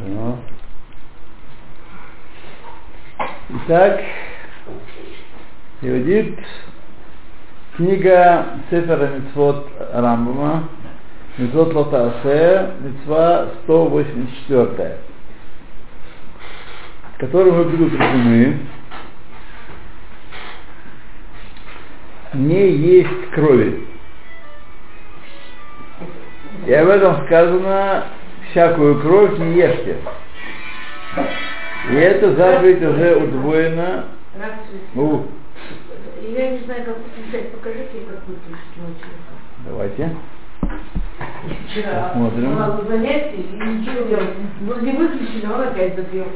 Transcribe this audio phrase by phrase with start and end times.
[0.00, 0.38] Ну.
[3.50, 4.00] Итак,
[5.82, 6.38] Иудит,
[7.76, 10.68] книга Сефера Мицвод Рамбама,
[11.36, 14.96] Мицвод Лотасе, Мицва 184,
[17.18, 18.60] которую мы предупреждены,
[22.34, 23.91] не есть крови.
[26.72, 28.04] И об этом сказано,
[28.50, 29.98] всякую кровь не ешьте.
[31.90, 34.06] И это заповедь уже удвоена.
[34.94, 35.24] У,
[36.22, 37.52] Я не знаю, как выключать.
[37.52, 39.06] Покажите, как выключить ночью.
[39.66, 40.16] давайте.
[41.68, 42.54] Вчера Посмотрим.
[42.54, 46.26] была на занятии, и ничего не Вроде выключили, а он опять запел.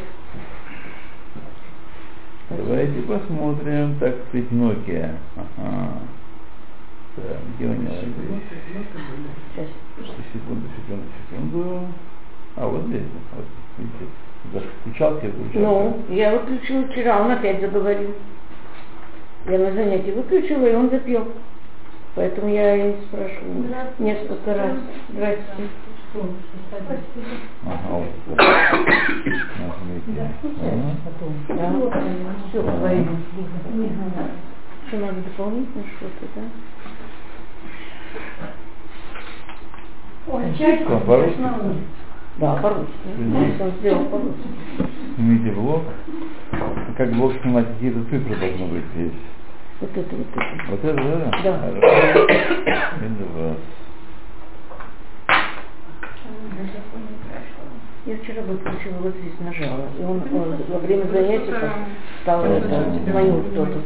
[2.50, 5.14] Давайте посмотрим, так сказать, Nokia.
[5.34, 5.92] Ага.
[7.16, 9.68] Где у него здесь?
[10.32, 11.88] Секунду, секунду, секунду.
[12.56, 13.02] А, вот здесь,
[13.34, 13.45] вот,
[13.78, 14.04] видите,
[14.52, 15.58] даже включалки включалки.
[15.58, 18.14] Ну, я выключила вчера, он опять заговорил.
[19.46, 21.32] Я на занятии выключила, и он запел.
[22.14, 23.64] Поэтому я и спрашиваю
[23.98, 24.73] несколько раз.
[25.10, 25.68] Здрасте.
[27.66, 28.36] Ага, вот.
[28.36, 30.32] Да,
[32.48, 33.08] все говорим.
[34.88, 36.42] Что надо дополнительно что-то, да?
[40.26, 41.38] Что, по-русски?
[42.38, 42.93] Да, по-русски.
[43.16, 43.60] Мгм.
[43.60, 44.48] Он сделал по-русски.
[45.16, 45.82] Снимите блок.
[46.96, 49.13] Как блок снимать, какие-то цифры должны быть здесь.
[49.80, 50.71] Вот это, вот это.
[50.71, 51.43] Вот это, да?
[51.43, 51.59] Да.
[51.59, 52.26] Хорошо.
[53.04, 53.57] И два.
[58.07, 59.88] Я вчера выключила, вот здесь нажала.
[59.98, 61.52] И он, он во время занятий
[62.27, 63.79] стал это, звонил кто-то.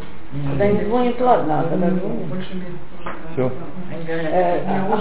[0.48, 2.26] Когда не звонит, ладно, а когда звонит.
[3.32, 3.50] Все.
[4.08, 4.96] Э, а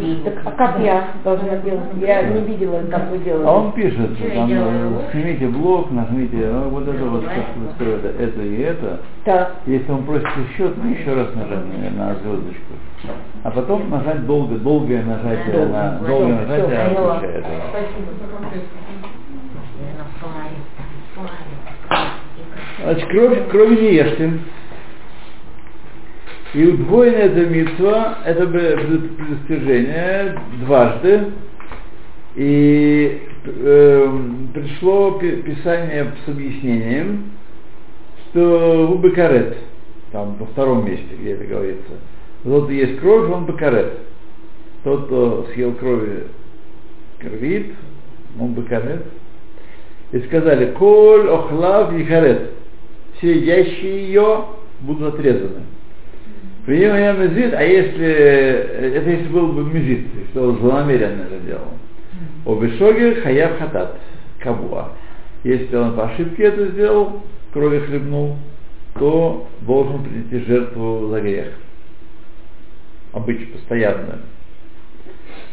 [0.00, 1.84] не Так а как я должна делать?
[2.00, 3.48] Я не видела, как вы А делаете.
[3.48, 8.42] он пишет, там, э, снимите блок, нажмите, ну, вот это вот, как вы сказали, это
[8.42, 9.00] и это.
[9.24, 12.74] Так, Если он просит еще, то еще раз нажать на, на звездочку.
[13.42, 19.05] А потом нажать долго, долгое нажатие на долгое нажатие отключает его.
[22.82, 24.32] Значит, кровь, крови не ешьте.
[26.54, 31.32] И удвоенное это митцва, это пред- предостережение дважды.
[32.36, 37.30] И эм, пришло пи- писание с объяснением,
[38.30, 39.56] что в бекарет,
[40.12, 41.92] там во втором месте, где это говорится,
[42.44, 43.98] тот, есть кровь, он бекарет.
[44.84, 46.26] Тот, кто съел крови,
[47.18, 47.74] кровит,
[48.38, 49.04] он бекарет.
[50.12, 52.50] И сказали, коль охлав ехарет.
[53.16, 54.44] Все едящие ее
[54.80, 55.62] будут отрезаны.
[56.66, 61.72] Прием я мезит, а если, это если был бы мезит, что он злонамеренно это делал.
[62.44, 63.98] Обешоги хаяв хатат,
[64.40, 64.90] кабуа.
[65.44, 68.36] Если он по ошибке это сделал, крови хлебнул,
[68.98, 71.52] то должен принести жертву за грех.
[73.12, 74.20] Обычно, постоянно.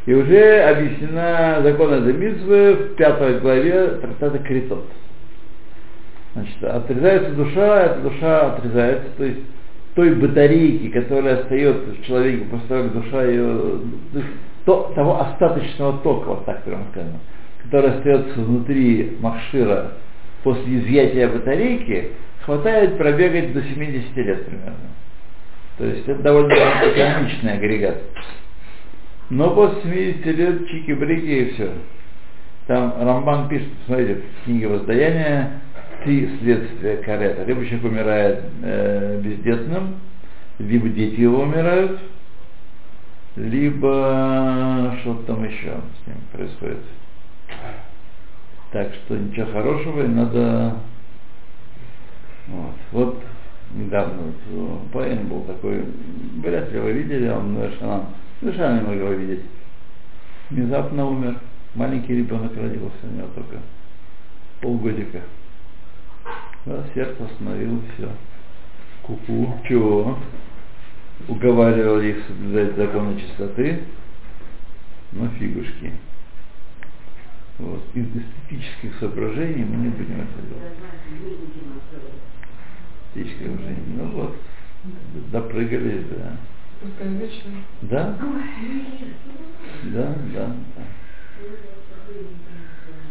[0.05, 4.85] И уже объяснена закон этой митвы в пятой главе трактата Критот.
[6.33, 9.39] Значит, отрезается душа, эта душа отрезается, то есть
[9.95, 13.45] той батарейки, которая остается в человеке после того, как душа ее,
[14.11, 14.29] то есть
[14.65, 17.19] то, того остаточного тока, вот так прямо скажем,
[17.63, 19.91] который остается внутри Махшира
[20.43, 24.89] после изъятия батарейки, хватает пробегать до 70 лет примерно.
[25.77, 26.53] То есть это довольно
[26.93, 27.97] экономичный агрегат.
[29.33, 31.71] Но после 70 лет чики-брики и все.
[32.67, 35.59] Там Рамбан пишет, смотрите, в книге Воздаяния
[36.03, 37.43] три следствия карета.
[37.43, 39.95] Человек умирает э, бездетным,
[40.59, 41.99] либо дети его умирают,
[43.35, 46.77] либо что-то там еще с ним происходит.
[48.71, 50.75] Так что ничего хорошего, и надо...
[52.49, 53.23] Вот, вот
[53.73, 55.85] недавно вот, поэм был такой,
[56.43, 58.05] вряд ли вы видели, он совершенно,
[58.43, 59.45] совершенно не могли его видеть.
[60.49, 61.39] Внезапно умер.
[61.75, 63.57] Маленький ребенок родился у него только
[64.61, 65.21] полгодика.
[66.65, 68.09] Да, сердце остановилось, все.
[69.01, 69.57] Куку.
[69.67, 70.17] Чего?
[71.27, 73.83] Уговаривал их соблюдать законы чистоты,
[75.11, 75.91] но фигушки.
[77.59, 77.83] Вот.
[77.93, 80.73] Из эстетических соображений мы не будем это делать.
[83.13, 83.83] Эстетических соображений.
[83.97, 84.35] Ну вот,
[85.31, 86.37] допрыгались, да.
[87.81, 88.17] Да?
[89.83, 90.83] Да, да, да.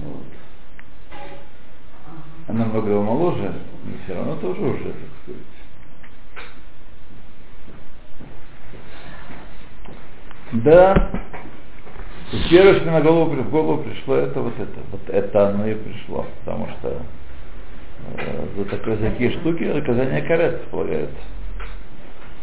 [0.00, 0.24] Вот.
[2.48, 3.54] Она много его моложе,
[3.84, 5.42] но все равно тоже уже, так сказать.
[10.52, 11.10] Да.
[12.32, 14.80] И первое, что на голову, в голову пришло, это вот это.
[14.90, 16.26] Вот это оно и пришло.
[16.40, 17.02] Потому что
[18.18, 21.16] э, за, такое, за такие штуки наказание карет полагается.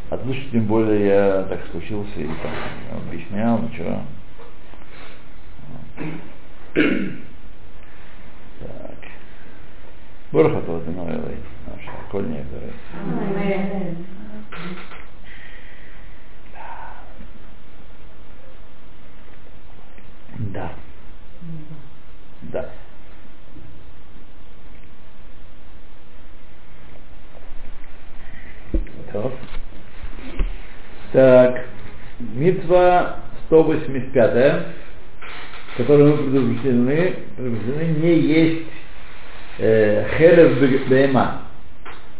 [0.09, 2.51] А тут тем более я так случился и там
[3.07, 4.01] объяснял, ничего.
[8.59, 8.97] Так.
[10.31, 12.75] Борха Толдиновой, наша окольня, говорит.
[20.39, 20.71] Да.
[22.41, 22.69] Да.
[29.11, 29.31] Так.
[31.11, 31.65] Так.
[32.19, 34.65] Митва 185,
[35.77, 38.67] которую мы предупреждены, предупреждены не есть
[39.57, 41.43] э, хелев бема,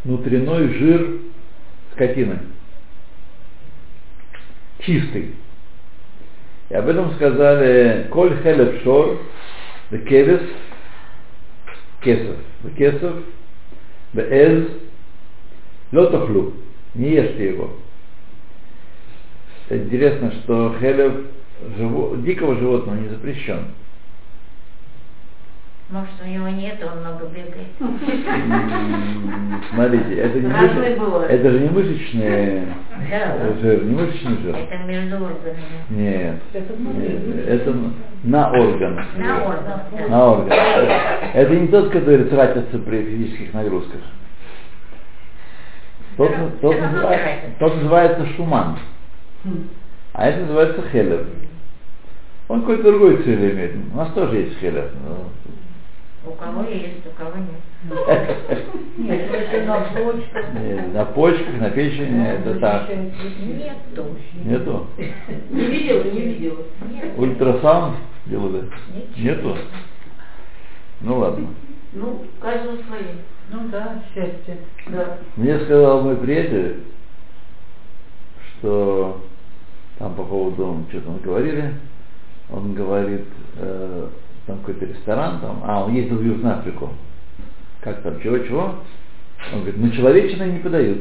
[0.06, 1.09] внутренной жир
[1.91, 2.39] скотины.
[4.80, 5.36] Чистый.
[6.69, 9.19] И об этом сказали Коль Хелев Шор,
[9.91, 10.41] Бекевес,
[12.01, 13.15] Кесов, Бекесов,
[14.13, 14.69] Беэз,
[15.91, 16.53] Лотохлу,
[16.95, 17.75] не ешьте его.
[19.69, 21.13] Интересно, что Хелев
[21.77, 23.66] живо, дикого животного не запрещен.
[25.89, 27.68] Может, у него нет, он много бегает.
[29.74, 30.51] Смотрите, это не,
[31.30, 32.68] это же не мышечный
[33.10, 33.54] Да.
[33.62, 34.56] жир, не мышечный жир.
[34.56, 35.57] Это между органами.
[35.89, 36.36] Нет.
[36.54, 37.74] Это
[38.24, 39.04] на орган.
[39.18, 39.83] На органах.
[39.98, 40.07] да.
[40.07, 40.57] На орган.
[41.33, 44.01] Это не тот, который тратится при физических нагрузках.
[46.18, 46.31] Тот,
[46.62, 48.78] называется, тот называется שומן.
[50.13, 51.28] А это называется חלב.
[52.47, 53.75] Он какой-то другой цель имеет.
[53.94, 54.92] У нас тоже есть חלב.
[55.03, 55.30] но-
[56.25, 57.62] У кого есть, у кого нет.
[58.97, 60.53] Нет, это на почках.
[60.53, 62.89] Нет, На почках, на печени, это так.
[62.89, 64.18] Нету.
[64.44, 64.88] Нету?
[65.50, 66.63] Не видела, не видела.
[66.91, 67.18] Нет.
[67.18, 68.63] Ultrasound делали?
[69.18, 69.56] Нету?
[71.01, 71.47] Ну ладно.
[71.94, 73.15] Ну, каждого свое.
[73.51, 74.57] Ну да, счастье.
[74.88, 75.18] Да.
[75.38, 76.81] Мне сказал мой приятель,
[78.59, 79.21] что
[80.00, 81.74] там по поводу, что-то мы говорили,
[82.50, 83.25] он говорит,
[83.57, 84.07] э,
[84.48, 86.90] там какой-то ресторан, там, а, он ездил в Южную Африку.
[87.81, 88.75] Как там, чего-чего?
[89.54, 91.00] Он говорит, ну человечины не подают.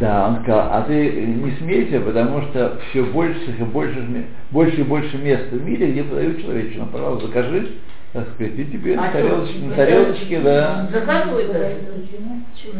[0.00, 4.84] Да, он сказал, а ты не смейся, потому что все больше и больше, больше и
[4.84, 6.86] больше мест в мире, где подают человечину.
[6.86, 7.68] Пожалуйста, закажи,
[8.12, 10.88] так сказать, и тебе на А тарелочке, что, на тарелочке, да.
[10.92, 11.76] Заказывают даже?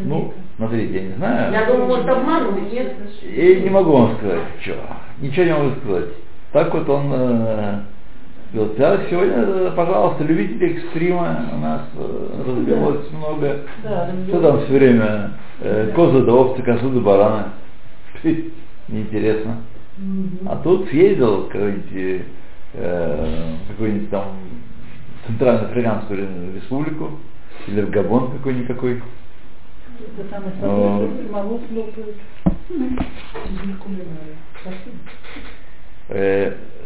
[0.05, 1.53] Ну, смотрите, я не знаю.
[1.53, 2.93] Я думаю, может, обманывают, нет?
[3.23, 4.75] И не могу вам сказать, что.
[5.21, 6.09] Ничего не могу сказать.
[6.51, 7.79] Так вот он э,
[8.53, 13.61] говорит, да, сегодня, э, пожалуйста, любители экстрима у нас э, разбилось много.
[13.83, 15.31] Да, Что там все время?
[15.61, 17.43] Э, козы да овцы, козы да бараны.
[18.15, 18.51] Пфи,
[18.89, 19.57] Неинтересно.
[20.45, 22.25] А тут съездил какой-нибудь,
[22.73, 24.23] э, какую-нибудь там
[25.27, 27.11] Центральноафриканскую республику
[27.67, 29.01] или в Габон какой-никакой.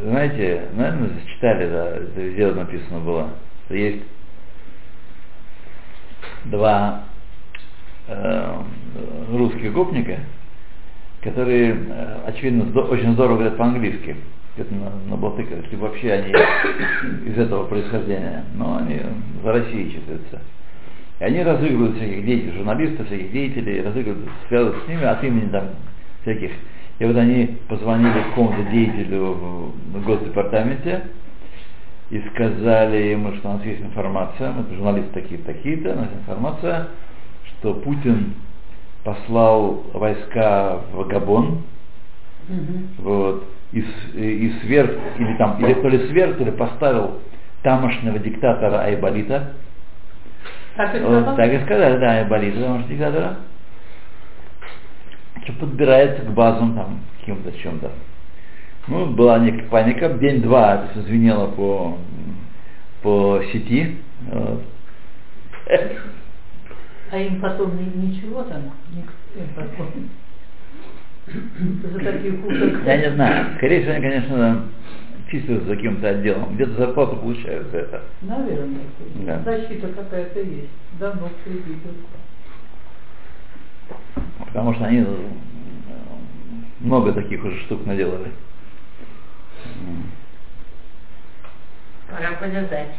[0.01, 3.29] Знаете, наверное, читали, да, это везде написано было,
[3.65, 4.03] что есть
[6.45, 7.03] два
[8.07, 8.61] э,
[9.31, 10.19] русских гопника,
[11.21, 14.17] которые, э, очевидно, очень здорово говорят по-английски.
[14.55, 16.31] Это на, на Балтыке, если вообще они
[17.29, 19.01] из этого происхождения, но они
[19.43, 20.41] за Россией читаются.
[21.23, 25.63] И они разыгрывают всяких деятелей, журналистов, всяких деятелей, разыгрывают, связывают с ними от имени там
[26.23, 26.51] всяких.
[26.99, 31.03] И вот они позвонили какому-то деятелю в, Госдепартаменте
[32.09, 36.87] и сказали ему, что у нас есть информация, мы журналисты такие-то, такие-то, у нас информация,
[37.45, 38.33] что Путин
[39.05, 41.61] послал войска в Габон,
[42.97, 47.21] вот, и, и сверх, или там, или то ли сверх, то ли поставил
[47.61, 49.53] тамошнего диктатора Айболита,
[50.75, 53.35] Так и вот, так и сказали, да, Айболита, тамошнего диктатора,
[55.43, 57.91] что подбирается к базам там, каким-то чем-то.
[58.87, 61.97] Ну, была некая паника, день-два это все звенело по,
[63.01, 63.97] по сети.
[64.31, 64.63] вот.
[67.11, 68.71] А им потом ни- ничего там?
[69.35, 70.09] Им потом.
[71.91, 72.81] За такие хуже.
[72.85, 74.63] Я не знаю, скорее всего, они, конечно,
[75.33, 78.03] числятся за каким-то отделом, где-то зарплату получают за это.
[78.21, 78.81] Наверное.
[79.15, 79.39] Да.
[79.39, 80.69] Защита какая-то есть.
[80.99, 81.95] Давно все видел.
[84.45, 85.05] Потому что они э,
[86.79, 88.31] много таких уже штук наделали.
[92.09, 92.95] Пора подождать.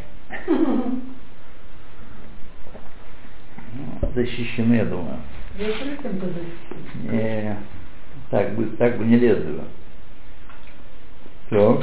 [0.47, 1.01] Ну,
[4.13, 5.17] Защищены, я думаю.
[7.11, 7.57] Не,
[8.29, 9.61] Так бы, так бы не лезли.
[11.47, 11.81] Все.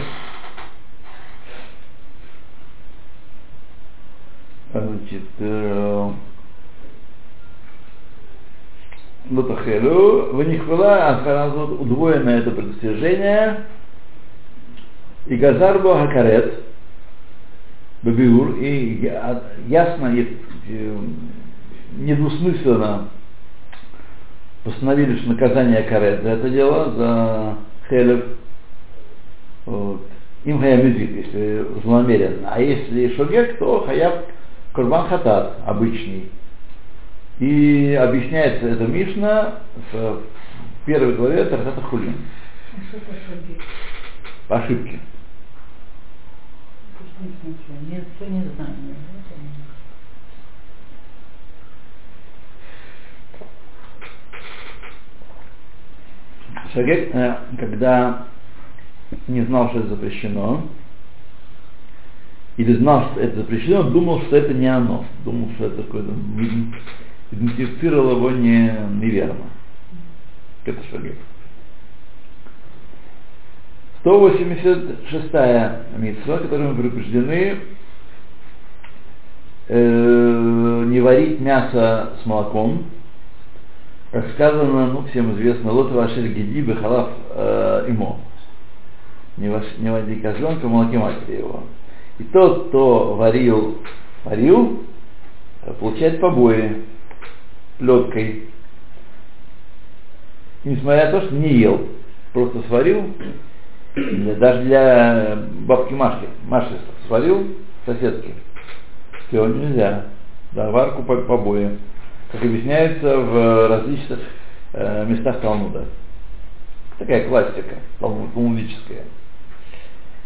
[4.73, 6.11] Значит, э,
[9.31, 13.65] Лутахелю, Ванихвала, Анхаразот, удвоено это предостережение,
[15.27, 16.55] и Газарбо Хакарет,
[18.03, 19.13] Бабиур, и
[19.69, 20.39] ясно и
[20.69, 20.97] э,
[21.99, 23.09] недвусмысленно
[24.65, 27.57] постановили, что наказание Карет за это дело, за
[27.91, 28.25] Хелев,
[29.67, 30.01] вот.
[30.45, 32.49] им хаямизит, если злонамеренно.
[32.51, 34.32] А если шогек, то хаяб
[34.73, 36.31] Курбан Хатат обычный.
[37.39, 39.61] И объясняется это Мишна
[39.93, 40.23] в
[40.87, 42.17] первой главе Тархата Хулин.
[44.49, 45.01] По ошибке.
[56.75, 58.27] Нет, э, когда
[59.27, 60.69] не знал, что это запрещено,
[62.57, 65.05] или знал, что это запрещено, думал, что это не оно.
[65.25, 66.75] Думал, что это какое-то ид-
[67.31, 69.47] идентифицировал его не, неверно.
[70.65, 71.17] Это шагек.
[74.05, 77.59] 186-я митцва, которой мы предупреждены
[79.69, 82.85] э, не варить мясо с молоком,
[84.11, 88.19] как сказано, ну, всем известно, лот вашер гиди бехалав э, имо.
[89.39, 91.63] Не, ваш, не води козленка в молоке матери его.
[92.19, 93.79] И тот, кто варил,
[94.25, 94.85] варил,
[95.81, 96.83] получает побои
[97.79, 98.49] плеткой.
[100.65, 101.89] Несмотря на то, что не ел,
[102.33, 103.15] просто сварил,
[103.95, 107.47] даже для бабки Машки, Маши сварил
[107.85, 108.35] соседки.
[109.29, 110.07] Все, нельзя.
[110.53, 111.79] Да, варку по побои
[112.33, 114.21] как объясняется в различных
[114.73, 115.85] э, местах Талмуда.
[116.99, 119.05] Такая классика талмуд- талмудическая.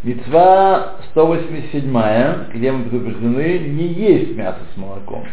[0.07, 5.25] Мецва 187, где мы предупреждены не есть мясо с молоком.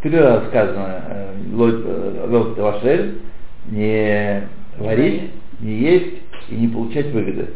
[0.00, 3.20] Три раза сказано э, лот э, вашель,
[3.66, 7.50] не варить, не есть и не получать выгоды.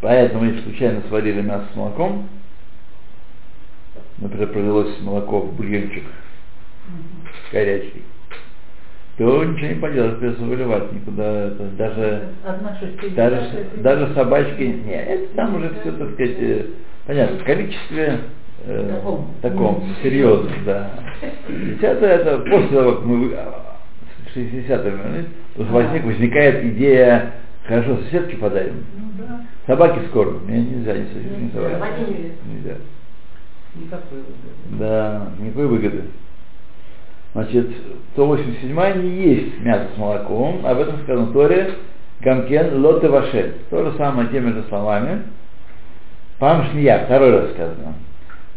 [0.00, 2.28] Поэтому, если случайно сварили мясо с молоком,
[4.18, 6.04] например, пролилось молоко в бульончик
[7.50, 8.04] горячий,
[9.18, 11.48] то ничего не поделаешь, придется выливать никуда.
[11.48, 12.22] Это даже,
[13.14, 16.66] даже, даже собачки, не, это там уже все, так сказать, э,
[17.06, 18.18] понятно, в количестве
[18.64, 19.30] э, Таком.
[19.42, 20.90] таком, серьезном, да.
[21.46, 23.76] 60 это после того, как мы вы- а,
[24.34, 25.24] 60-е,
[25.56, 27.32] тут возник, возникает идея,
[27.66, 31.50] хорошо, соседке подарим, Ну да, собаке скормим, мне нельзя, не, со- не.
[31.50, 32.30] Владимир.
[32.46, 32.76] Нельзя.
[33.74, 34.78] никакой выгоды.
[34.78, 36.02] Да, никакой выгоды.
[37.34, 37.70] Значит,
[38.12, 41.74] 187 не есть мясо с молоком, об этом сказано в Торе
[42.20, 43.54] Гамкен лоте вашель.
[43.70, 45.22] То же самое теми же словами.
[46.38, 47.94] Пам шния, второй раз сказано.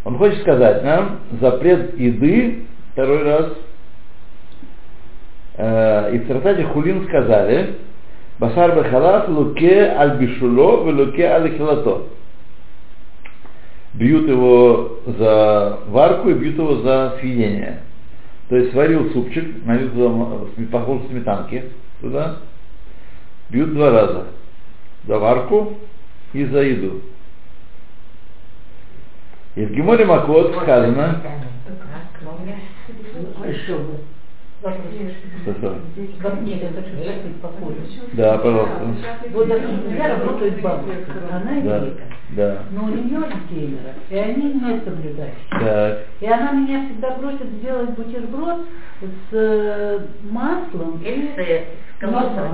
[0.04, 3.54] Он хочет сказать нам запрет еды, второй раз.
[5.58, 7.76] Э, и в Тратате Хулин сказали,
[8.38, 11.50] Басар бахалат луке аль бишуло, луке аль
[13.94, 17.80] бьют его за варку и бьют его за съедение.
[18.50, 20.06] То есть сварил супчик, налил туда
[20.56, 21.72] сме- похож сметанки
[22.02, 22.38] туда,
[23.50, 24.28] бьют два раза.
[25.08, 25.78] За варку
[26.34, 27.02] и за еду.
[29.56, 31.22] И в Геморе Макот сказано,
[38.14, 38.96] Да, пожалуйста,
[39.32, 42.04] Вот я работаю с бабушкой, она да, еврейка.
[42.32, 45.36] да, Но у нее семеро, и они не соблюдающие.
[45.52, 48.66] так, И она меня всегда просит сделать бутерброд
[49.02, 50.00] с э,
[50.32, 52.50] маслом Или с с колбасой.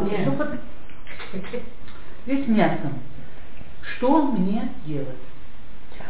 [2.26, 2.94] С мясом.
[3.82, 5.08] Что мне делать?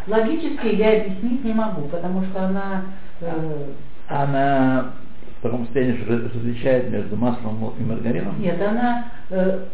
[0.08, 2.86] Логически я объяснить не могу, потому что она
[3.22, 3.74] э,
[4.08, 4.94] она
[5.42, 8.40] в таком состоянии, различает между маслом и маргарином?
[8.40, 9.66] нет, она э,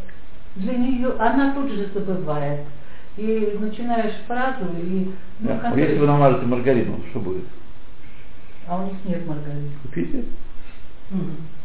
[0.56, 2.62] для нее она тут же забывает.
[3.18, 5.72] И начинаешь фразу и ну, Да.
[5.72, 7.44] в А Если вы намажете маргарином, что будет?
[8.68, 9.70] а у них нет маргарина.
[9.84, 10.24] Купите?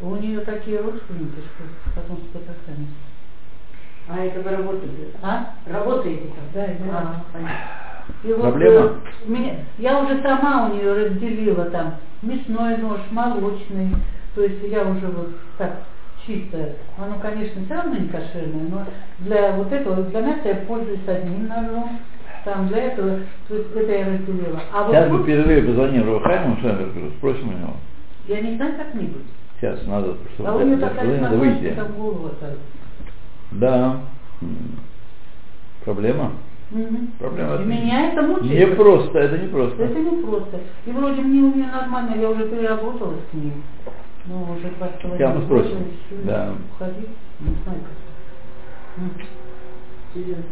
[0.01, 2.93] У нее такие родственники, что потом спотыкаемся.
[4.09, 5.09] А это вы работаете?
[5.23, 5.55] А?
[5.67, 6.31] Работаете?
[6.55, 6.75] Да, да.
[6.99, 7.57] А, понятно.
[8.25, 8.81] И вот, Проблема?
[8.81, 8.91] э,
[9.27, 13.95] меня- я уже сама у нее разделила там мясной нож, молочный,
[14.35, 15.83] то есть я уже вот так
[16.27, 18.87] чисто, оно, конечно, все равно не кошерное, но
[19.19, 21.99] для вот этого, для мяса я пользуюсь одним ножом,
[22.45, 23.19] там для этого,
[23.49, 24.61] то есть это я разделила.
[24.73, 27.77] А вот Сейчас тут перерыве позвоним Рухайму Шенбергу, спросим у него.
[28.29, 29.27] я не знаю как-нибудь.
[29.61, 31.77] Сейчас надо, чтобы А у нее до такая надо выйти.
[33.53, 34.01] Да.
[35.85, 36.33] Проблема.
[36.73, 37.13] Мгм.
[37.19, 37.57] Проблема.
[37.57, 38.51] И меня это мучает.
[38.51, 39.83] Не просто, это не просто.
[39.83, 40.61] Это не просто.
[40.87, 43.53] И вроде мне у нее нормально, я уже переработала с ней.
[44.25, 45.69] Ну, уже два с половиной года,
[46.25, 46.55] Да.
[46.75, 47.09] Уходи,
[47.41, 49.27] не знаю как.
[50.15, 50.45] Серьезно,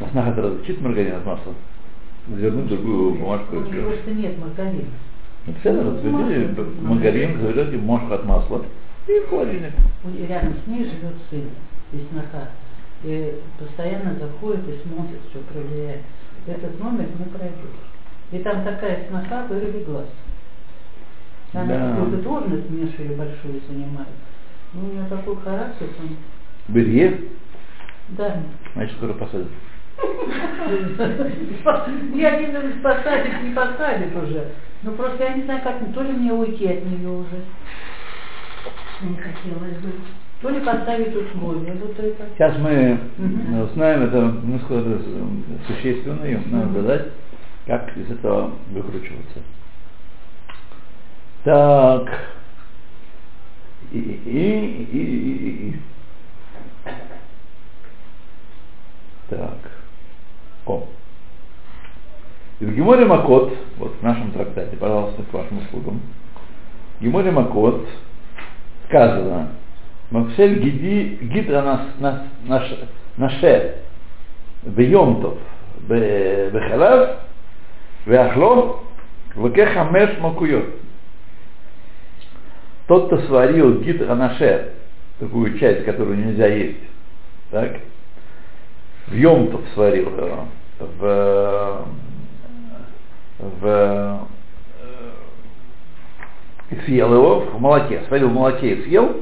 [0.00, 0.06] да.
[0.10, 1.54] Снаха различит маргарин от масла.
[2.28, 3.56] Завернуть другую бумажку.
[3.56, 4.84] У просто нет маргарина.
[5.46, 8.62] Ну, все разведите маргарин, заведете бумажку от масла
[9.08, 9.72] и.
[10.04, 11.44] У- Рядом с ней живет сын
[11.92, 12.48] из сноха.
[13.04, 16.02] И постоянно заходит и смотрит, что проверяет.
[16.46, 17.74] Этот номер не пройдет.
[18.32, 20.06] И там такая сноха вырви глаз.
[21.52, 21.90] Она Да.
[21.92, 24.08] какую-то должность меньшую большую занимает.
[24.72, 26.16] Ну, у нее такой характер, он...
[26.68, 27.20] Берье,
[28.08, 28.42] Да.
[28.74, 29.46] значит, скоро посадят.
[32.14, 34.48] Я не знаю, посадит, не посадит уже.
[34.82, 37.42] Ну просто я не знаю, как, то ли мне уйти от нее уже,
[39.02, 39.92] Не хотелось бы.
[40.40, 41.72] то ли поставить условия.
[41.74, 42.24] Вот это.
[42.36, 43.60] Сейчас мы Мгм.
[43.62, 45.02] узнаем, это несколько
[45.66, 47.06] существенно, и надо задать,
[47.66, 49.40] как из этого выкручиваться.
[51.44, 52.08] Так.
[53.92, 55.76] И, и, и, и, и.
[59.28, 59.58] Так.
[60.66, 60.88] О.
[62.60, 66.00] И в Геморе Макот, вот в нашем трактате, пожалуйста, к вашим услугам,
[67.00, 67.86] Геморе Макот
[68.87, 69.47] сказано,
[70.11, 72.15] Максель гиди гид нас нас
[72.47, 72.73] наш
[73.17, 73.71] наше
[74.63, 75.35] ביום
[75.87, 77.07] ב- בחלב
[78.07, 78.79] ואכלו
[79.37, 80.65] וכחמש מקויות.
[82.87, 84.73] Тот, кто сварил гид анаше,
[85.19, 86.79] такую часть, которую нельзя есть,
[87.49, 87.77] так,
[89.07, 90.47] в Йомтов сварил его,
[90.79, 91.85] в,
[93.39, 94.14] в, э, и
[96.86, 99.20] съел его в молоке, сварил в молоке и съел,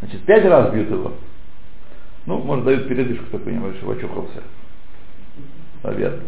[0.00, 1.12] значит, пять раз бьют его.
[2.26, 4.42] Ну, может, дают передышку такую небольшую, очухался.
[5.82, 6.20] Наверное.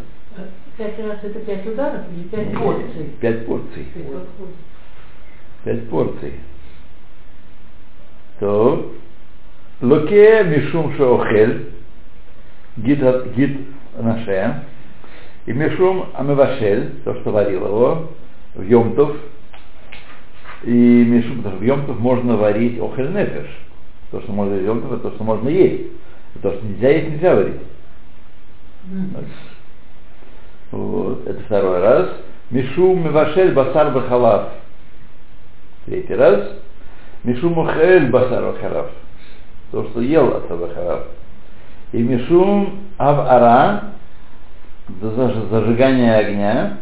[0.77, 3.15] Пять раз это пять ударов или пять порций?
[3.21, 3.87] Пять порций.
[5.63, 6.33] Пять порций.
[8.39, 8.93] То
[9.81, 11.71] локе мишум шоохель
[12.75, 12.99] гид,
[13.35, 13.59] гид
[13.97, 14.65] наше
[15.45, 18.11] и мишум амевашель, то, что варил его,
[18.55, 19.15] в Йомтов,
[20.63, 23.47] и мишум, потому что в Йомтов можно варить охель нефеш.
[24.11, 25.83] То, что можно Йомтов, это то, что можно есть.
[26.41, 27.61] То, что нельзя есть, нельзя варить.
[30.71, 32.09] Вот, это второй раз.
[32.49, 34.49] Мишум мивашель басар бахалав.
[35.85, 36.59] Третий раз.
[37.23, 38.91] Мишум мухель басар бахалав.
[39.71, 41.07] То, что ел от бахалав.
[41.91, 43.91] И мишум авара,
[45.01, 46.77] заж- зажигание огня.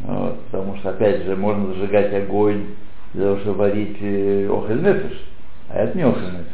[0.00, 2.66] Вот, потому что, опять же, можно зажигать огонь
[3.12, 5.20] для того, чтобы варить э, охель нефиш.
[5.68, 6.46] А это не охель нефиш.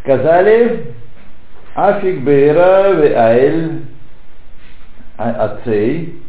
[0.00, 0.94] Сказали,
[1.74, 3.82] Афик Бейра Веаэль
[5.16, 6.20] Ацей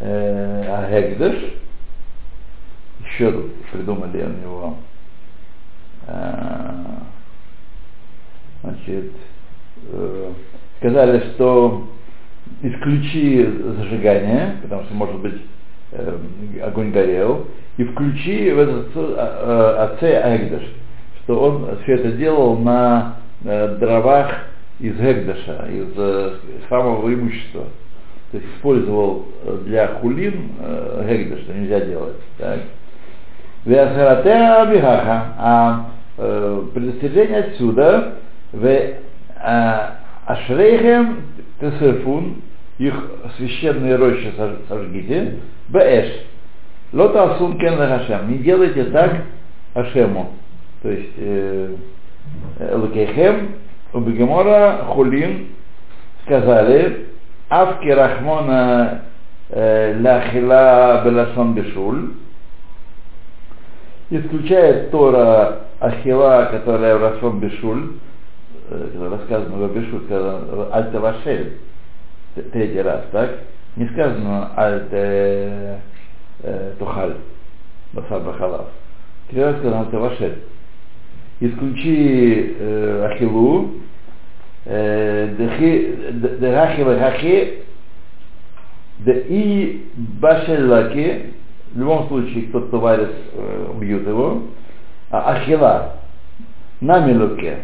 [0.00, 1.54] Агегдеш.
[3.04, 4.76] Еще тут придумали у него.
[6.06, 6.70] э,
[8.62, 9.12] Значит,
[9.90, 10.32] э,
[10.78, 11.88] сказали, что
[12.62, 13.44] исключи
[13.78, 15.40] зажигание, потому что, может быть,
[15.92, 16.16] э,
[16.62, 20.62] огонь горел, и включи в этот Аце Агдеш,
[21.22, 24.30] что он все это делал на э, дровах
[24.80, 26.34] из Гегдаша, из э,
[26.68, 27.66] храмового имущества.
[28.30, 32.16] То есть использовал э, для хулин э, Гегдаш, что нельзя делать.
[32.38, 32.60] Так.
[35.38, 38.14] А э, предостережение отсюда,
[38.52, 38.94] в э,
[40.26, 41.16] Ашрейхем
[41.60, 42.36] Тесерфун,
[42.78, 42.94] их
[43.36, 45.36] священные рощи сож- сожгите,
[45.68, 46.06] Бэш,
[46.92, 49.22] Лота Асун Кен Хашем, не делайте так
[49.74, 50.32] Ашему,
[50.82, 51.74] то есть э,
[52.72, 53.56] Лукейхем,
[53.92, 55.48] Убегемора, Хулин,
[56.24, 57.06] сказали,
[57.48, 59.02] Авки Рахмона
[59.50, 62.10] э, Ляхила Белашон Бешуль,
[64.10, 68.09] исключает Тора Ахила, которая в Рашон Бешуль, э,
[68.70, 69.64] когда рассказано в
[70.06, 71.58] сказано Альте Вашель,
[72.52, 73.30] третий раз, так?
[73.76, 75.80] Не сказано Альте
[76.42, 77.16] э, Тухаль,
[77.92, 78.68] Басар Бахалав.
[79.30, 80.38] Три раза сказано Альте Вашель.
[81.40, 83.70] Исключи э, Ахилу,
[84.66, 87.58] э, Дехи- Д- Дерахи Вахахи,
[88.98, 91.32] да и башелаки,
[91.72, 94.42] в любом случае, кто варит, э, убьют его,
[95.10, 95.96] а ахила,
[96.80, 97.60] на мелуке,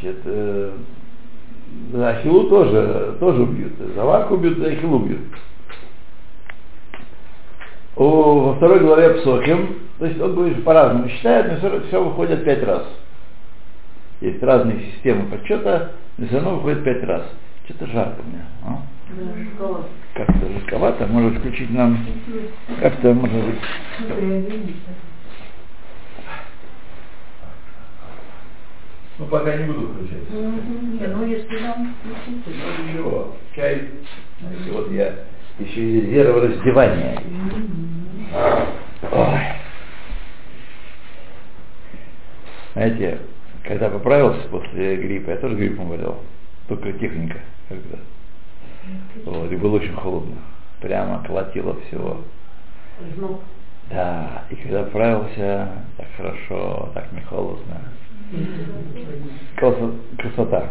[0.00, 0.72] значит, э,
[1.94, 3.72] Ахилу тоже, тоже убьют.
[3.94, 5.20] За Ваку убьют, за Ахилу убьют.
[7.96, 12.44] О, во второй главе Псохим, то есть он говорит, по-разному считает, но все, все выходит
[12.44, 12.84] пять раз.
[14.20, 17.22] Есть разные системы подсчета, но все равно выходит пять раз.
[17.64, 18.44] Что-то жарко мне.
[18.64, 18.82] А?
[20.14, 21.98] Как-то жестковато, может включить нам,
[22.80, 23.60] как-то может быть.
[29.18, 30.30] Ну, пока не буду включать.
[30.30, 31.94] Не, ну если нам
[32.46, 33.88] Ничего, чай.
[34.40, 35.14] Знаете, вот я
[35.58, 37.20] еще и резерв раздевания.
[39.10, 39.40] Ой.
[42.74, 43.18] Знаете,
[43.64, 46.22] когда поправился после гриппа, я тоже гриппом болел.
[46.68, 47.98] Только техника когда.
[49.24, 50.36] Вот, и было очень холодно.
[50.80, 52.18] Прямо колотило всего.
[53.90, 57.80] Да, и когда поправился, так хорошо, так не холодно.
[59.56, 60.70] Красо- Красота.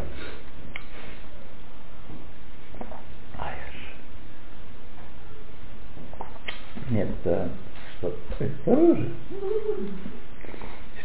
[6.89, 7.49] Нет, это
[7.97, 8.15] что?
[8.39, 9.07] Ой, Осторожно.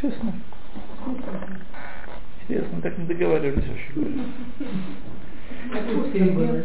[0.00, 0.32] Серьезно.
[2.46, 3.92] Серьезно, так не договаривались вообще.
[6.32, 6.62] говоря.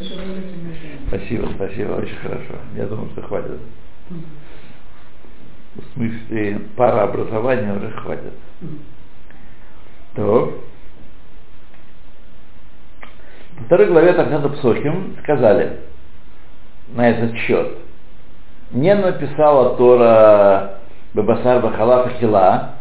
[1.07, 2.55] Спасибо, спасибо, очень хорошо.
[2.75, 3.59] Я думаю, что хватит.
[5.75, 8.33] В смысле, пара образования уже хватит.
[10.17, 10.51] То.
[13.59, 15.77] Во второй главе Тархата Псохим сказали
[16.89, 17.77] на этот счет.
[18.71, 20.79] Не написала Тора
[21.13, 22.71] Бабасар Бахалафа Хила,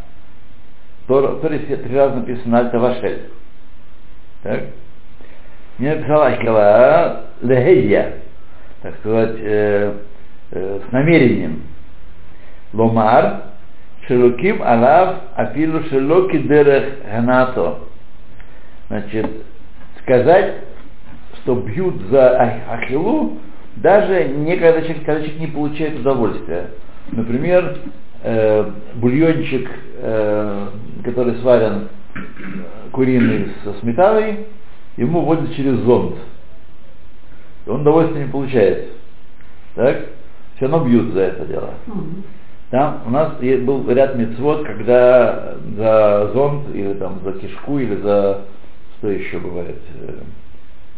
[1.06, 3.30] Тора, Торе три раза написано Альта Вашель.
[4.42, 4.62] Так?
[5.78, 8.14] Не написала Хила Лехедья,
[8.80, 9.94] так сказать, э,
[10.52, 11.64] э, с намерением.
[12.72, 13.42] Ломар,
[14.06, 17.80] Шелуким Алав Афилу Шелоки Дерех Ганато.
[18.88, 19.26] Значит,
[20.02, 20.54] сказать,
[21.42, 23.38] что бьют за Ах- Ахилу,
[23.76, 26.70] даже не когда человек, когда человек не получает удовольствия.
[27.10, 27.78] Например,
[28.22, 30.68] э, бульончик, э,
[31.04, 31.88] который сварен
[32.92, 34.46] куриный со сметаной,
[34.96, 36.16] ему вводят через зонд.
[37.66, 38.88] И он удовольствия не получает.
[39.74, 40.06] Так?
[40.56, 41.74] Все равно бьют за это дело.
[42.70, 48.42] Там у нас был ряд мецвод, когда за зонт или там за кишку или за
[48.98, 50.20] что еще бывает, э,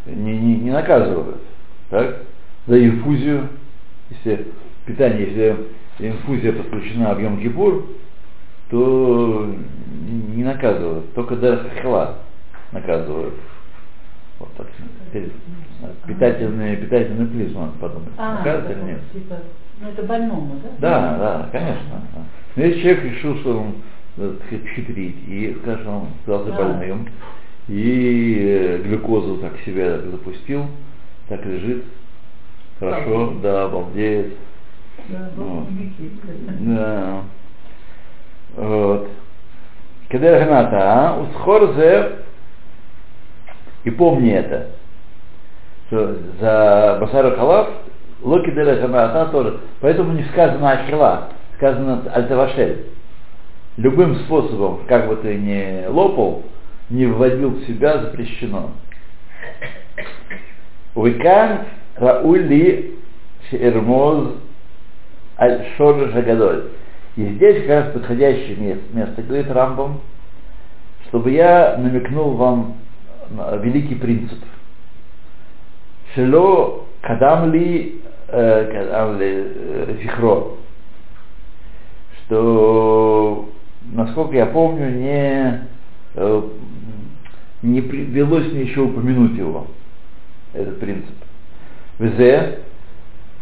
[0.07, 1.43] не, не, не наказывают.
[1.91, 2.23] Так?
[2.67, 3.49] За инфузию,
[4.11, 4.47] если
[4.87, 5.57] питание, если
[5.99, 7.87] инфузия подключена в Йом-Кипур,
[8.71, 9.55] то
[10.35, 12.19] не наказывают, только до хала
[12.73, 13.35] наказывают.
[14.39, 14.67] Вот так.
[15.79, 18.09] Теперь питательный, питательный плиз, надо подумать.
[18.19, 19.01] А, это или нет?
[19.13, 19.37] типа,
[19.81, 20.69] ну это больному, да?
[20.79, 22.03] Да, да, конечно.
[22.15, 22.21] да.
[22.57, 23.75] Но если человек решил, что он
[24.17, 26.57] э, сказать, хитрить, и, скажем, он стался Да.
[26.57, 27.09] больным,
[27.69, 30.67] и э, глюкозу так себя запустил,
[31.29, 31.85] так лежит,
[32.81, 34.35] хорошо, да, обалдеет.
[35.09, 35.45] Да, Ну.
[35.45, 36.21] вот, великий.
[36.61, 37.23] Да.
[38.57, 39.11] Вот.
[40.09, 41.21] Кедер Гната, а?
[41.21, 42.13] Усхорзе,
[43.85, 44.71] и помни это,
[45.89, 47.69] что за Басару Халав,
[48.23, 49.61] Локи Деля Гната тоже.
[49.81, 52.87] Поэтому не сказано Ахила, сказано Альтавашель.
[53.77, 56.43] Любым способом, как бы ты ни лопал,
[56.91, 58.71] не вводил в себя, запрещено.
[60.95, 61.61] Уикан
[61.97, 62.95] Раули
[63.49, 64.35] Шермоз
[65.39, 66.65] Аль-Шор Жагадоль.
[67.17, 70.01] И здесь как раз подходящее место, место, говорит Рамбам,
[71.07, 72.75] чтобы я намекнул вам
[73.63, 74.39] великий принцип.
[76.15, 78.01] Шело кадам ли,
[80.03, 80.57] зихро,
[82.27, 83.49] что,
[83.93, 85.69] насколько я помню, не,
[87.63, 89.67] не привелось мне еще упомянуть его,
[90.53, 91.15] этот принцип.
[91.99, 92.61] Везе,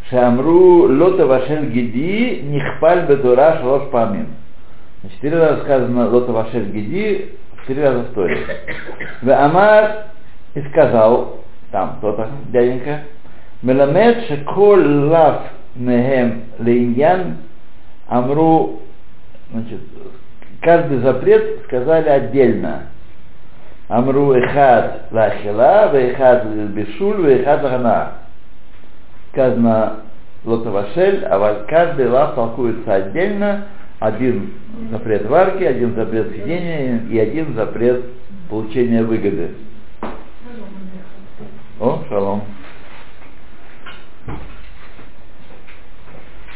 [0.08, 4.28] Шамру лота вашель гиди нихпаль бедура шалош памим.
[5.14, 7.32] Четыре раза сказано лота вашель гиди,
[7.68, 8.38] раза в Торе.
[9.22, 10.06] В Амар
[10.54, 11.40] и сказал,
[11.76, 13.00] там кто-то, дяденька,
[13.60, 15.42] Меламед шекол лав
[15.74, 17.36] мехем лейньян
[18.08, 18.80] амру,
[19.52, 19.80] значит,
[20.62, 22.84] каждый запрет сказали отдельно.
[23.88, 28.12] Амру эхад лахила, вехад бешуль, вехад лахана
[29.32, 29.96] сказано
[30.46, 33.66] лотовашель, а каждый лав толкуется отдельно,
[34.00, 34.54] один
[34.90, 38.02] запрет варки, один запрет съедения и один запрет
[38.48, 39.50] получения выгоды.
[42.05, 42.39] О, шалом.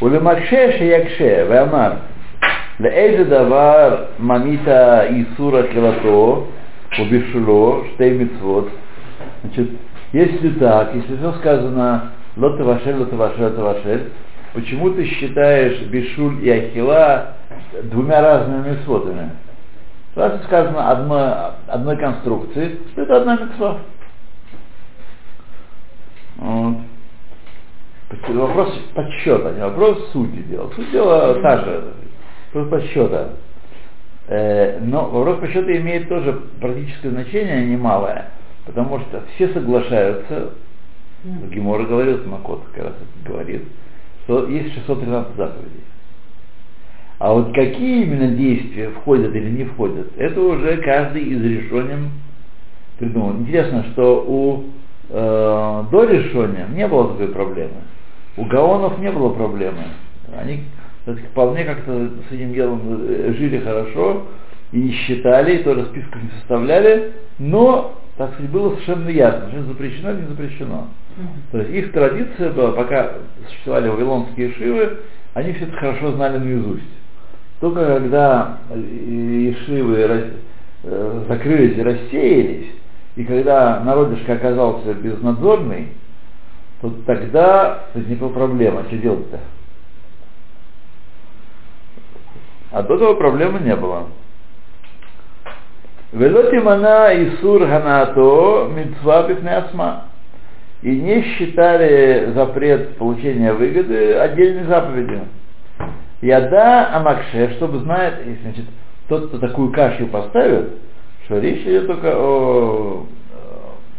[0.02, 1.92] ולמקשה שיקשה ואמר
[2.80, 4.68] לאיזה דבר ממית
[5.04, 6.48] איסור אכילתו
[7.00, 8.68] ובישולו שתי מצוות
[9.44, 9.70] Значит,
[10.14, 14.12] если так, если все сказано лота вашель, лота вашель, лота вашель,
[14.54, 17.36] почему ты считаешь бишуль и ахила
[17.84, 19.30] двумя разными митцвотами?
[20.16, 21.30] Раз сказано одной,
[21.68, 23.78] одной конструкции, то это одна митцва.
[26.41, 26.77] Вот.
[28.29, 30.71] Вопрос подсчета, не вопрос сути дела.
[30.75, 31.85] Суть дела та же,
[32.53, 33.35] вопрос подсчета.
[34.27, 38.31] Э, но вопрос подсчета имеет тоже практическое значение немалое,
[38.65, 40.55] потому что все соглашаются,
[41.25, 43.63] Гемора говорит, Макот как раз это говорит,
[44.25, 45.85] что есть 613 заповедей.
[47.19, 52.13] А вот какие именно действия входят или не входят, это уже каждый из решением
[52.99, 53.35] придумал.
[53.35, 54.65] Интересно, что у
[55.11, 57.83] э, до решения не было такой проблемы.
[58.37, 59.85] У гаонов не было проблемы.
[60.37, 60.65] Они
[61.01, 64.27] кстати, вполне как-то с этим делом э, жили хорошо
[64.73, 69.63] и не считали, и тоже списков не составляли, но, так сказать, было совершенно ясно, что
[69.65, 70.89] запрещено или не запрещено.
[71.51, 73.15] То есть их традиция была, пока
[73.49, 74.99] существовали вавилонские шивы,
[75.35, 76.83] они все это хорошо знали наизусть.
[77.61, 80.33] Только когда ешивы
[80.85, 82.67] э, закрылись и рассеялись,
[83.17, 85.89] и когда народишко оказался безнадзорный,
[86.81, 89.41] то тогда возникла проблема, что делать-то?
[92.71, 94.07] А до этого проблемы не было.
[96.13, 100.05] Велотимана Исур Ганато Митцва Бифнеасма.
[100.83, 105.29] И не считали запрет получения выгоды отдельной заповедью.
[106.23, 108.65] Яда Амакше, чтобы знать, значит,
[109.09, 110.71] тот, кто такую кашу поставит,
[111.31, 113.07] что речь идет только о,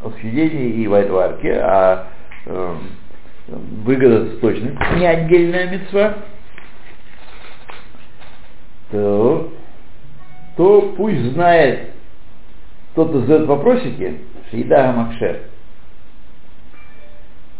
[0.03, 2.07] о съедении и вайдварке, а
[2.45, 2.75] э,
[3.47, 6.15] выгода точно не отдельная мецва,
[8.91, 9.49] то,
[10.57, 11.91] то пусть знает
[12.95, 15.39] тот, кто задает вопросики, Шиида Амакшер.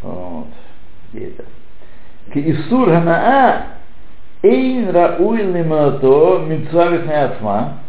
[0.02, 0.48] Вот.
[1.14, 1.46] Где это?
[2.34, 3.68] Исур Ганаа
[4.44, 7.81] Эйн рауиль лимато митцвавих ацма,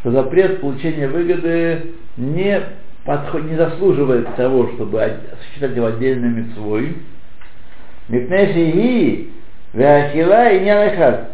[0.00, 2.60] что запрет получения выгоды не,
[3.04, 5.20] подход, не заслуживает того, чтобы
[5.52, 6.96] считать его отдельной митцвой.
[8.08, 9.28] Мипнеши
[9.72, 11.30] веахила и нянахат.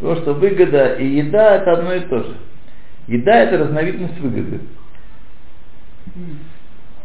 [0.00, 2.36] Потому что выгода и еда это одно и то же.
[3.06, 4.60] Еда это разновидность выгоды.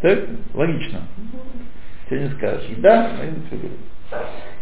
[0.02, 0.19] Так?
[0.54, 1.02] Логично.
[2.06, 2.65] Что не скажешь.
[2.69, 3.76] Еда, разновидность выгоды.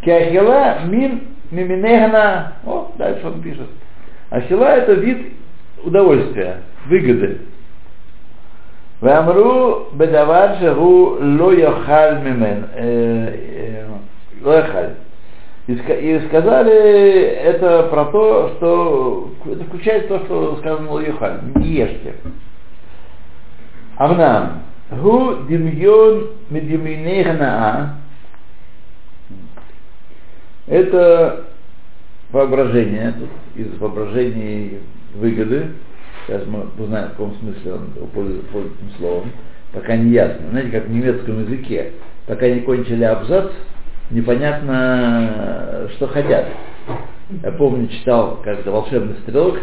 [0.02, 3.68] Киахила мин миминегна, о, дальше он пишет.
[4.30, 5.34] А сила это вид
[5.84, 7.42] удовольствия, выгоды.
[9.00, 12.66] Вамру бедавар шагу ло яхаль мимен,
[14.44, 14.96] ло яхаль.
[15.68, 22.16] И сказали это про то, что это включает то, что сказано Лоюхаль, не ешьте.
[23.96, 27.98] Амнам, гу димьон медиминейхнаа,
[30.68, 31.46] это
[32.32, 33.14] воображение,
[33.56, 34.80] из воображений
[35.16, 35.68] выгоды,
[36.26, 39.32] сейчас мы узнаем, в каком смысле он пользуется этим словом,
[39.74, 40.50] пока не ясно.
[40.52, 41.92] Знаете, как в немецком языке,
[42.28, 43.52] пока не кончили абзац,
[44.10, 46.48] непонятно, что хотят.
[47.44, 49.60] Я помню, читал как-то «Волшебный стрелок»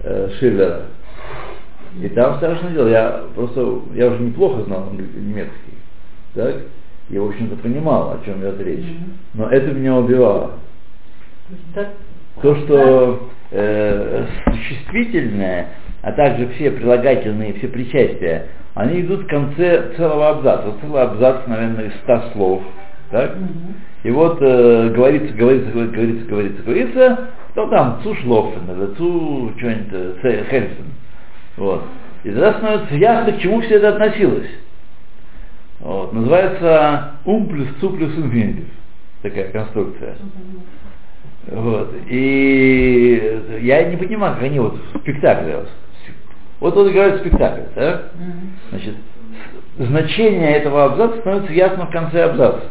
[0.00, 0.82] э, Шиллера,
[2.00, 5.74] и там страшное дело, я просто, я уже неплохо знал немецкий,
[6.34, 6.54] так?
[7.10, 8.86] я, в общем-то, понимал, о чем идет речь.
[9.34, 10.52] Но это меня убивало.
[12.40, 15.68] То, что э, существительное,
[16.02, 20.74] а также все прилагательные, все причастия, они идут в конце целого абзаца.
[20.80, 22.62] Целый абзац, наверное, из ста слов.
[23.10, 23.36] Так?
[24.04, 30.44] И вот э, говорится, говорится, говорится, говорится, говорится, то там цушлофен, или цу что-нибудь, э,
[30.48, 30.86] хельсен.
[31.56, 31.82] Вот.
[32.22, 34.48] И тогда становится ясно, к чему все это относилось.
[35.80, 36.12] Вот.
[36.12, 38.68] Называется ум плюс цу плюс инфинитив.
[39.22, 40.14] Такая конструкция.
[41.50, 41.94] Вот.
[42.08, 45.64] И я не понимаю, как они вот в спектакле.
[46.60, 48.02] Вот он играет спектакль, да?
[48.70, 48.94] Значит,
[49.78, 52.62] значение этого абзаца становится ясно в конце абзаца.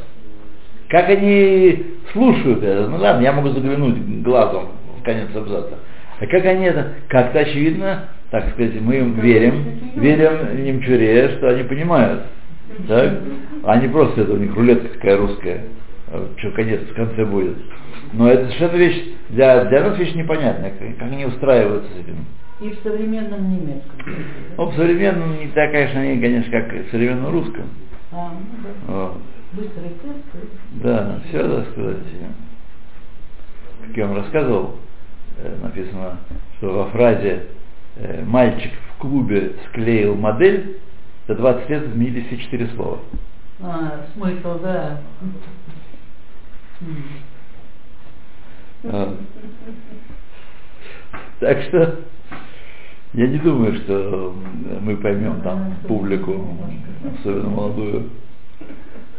[0.90, 2.88] Как они слушают это?
[2.88, 5.76] Ну ладно, я могу заглянуть глазом в конец абзаца.
[6.20, 6.94] А как они это?
[7.08, 12.24] Как-то очевидно, так сказать, мы им верим, верим немчуре, что они понимают.
[12.88, 13.14] Так?
[13.82, 15.64] Не просто это у них рулетка такая русская,
[16.38, 17.58] что конец в конце будет.
[18.14, 22.26] Но это совершенно вещь, для, для нас вещь непонятная, как, как они устраиваются с этим.
[22.60, 24.00] И в современном немецком.
[24.58, 27.70] Ну, в современном не так, конечно, они, конечно, как в современном русском.
[28.12, 28.94] А, ну да.
[28.94, 29.18] Вот.
[29.54, 30.46] Быстрый тест.
[30.84, 31.98] Да, все, так сказать.
[33.86, 34.76] Как я вам рассказывал,
[35.38, 36.18] э, написано,
[36.58, 37.46] что во фразе
[37.96, 40.80] э, «мальчик в клубе склеил модель»,
[41.28, 43.00] за 20 лет изменились все четыре слова.
[43.62, 45.02] А, смысл, да.
[48.84, 49.18] А.
[51.40, 52.00] Так что
[53.14, 54.36] я не думаю, что
[54.82, 56.58] мы поймем там публику,
[57.20, 58.10] особенно молодую.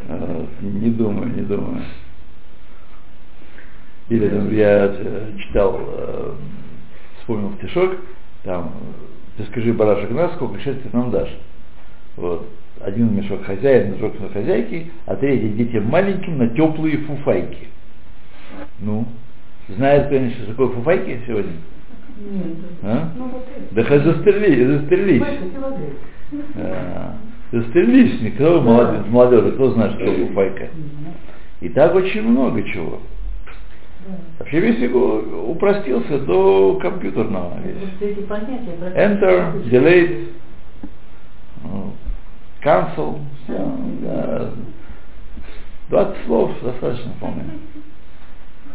[0.09, 1.83] А, Не думаю, не думаю.
[4.09, 6.35] Или там, я э, читал, э,
[7.20, 7.96] вспомнил стишок,
[8.42, 8.73] там,
[9.37, 11.37] ты скажи, барашек нас, сколько счастья нам дашь.
[12.16, 12.49] Вот.
[12.83, 17.69] Один мешок хозяин, мешок на хозяйки, а третий детям маленьким на теплые фуфайки.
[18.81, 19.05] Ну,
[19.69, 21.53] знает кто-нибудь, что такое фуфайки сегодня?
[22.19, 22.57] Нет.
[22.83, 23.11] А?
[23.16, 23.47] Ну, вот.
[23.73, 25.23] Да хоть застрели, застрелись.
[26.57, 27.14] А,
[27.53, 30.69] Застрелись, никто молодежь, молодежь, кто знает, что такое фуфайка.
[31.61, 33.01] И так очень много чего.
[34.07, 34.14] Да.
[34.38, 37.59] Вообще весь его упростился до компьютерного.
[37.62, 37.77] весь.
[38.95, 40.29] Enter, delete,
[42.62, 44.51] cancel, всё, да.
[45.88, 47.44] 20 слов достаточно вполне.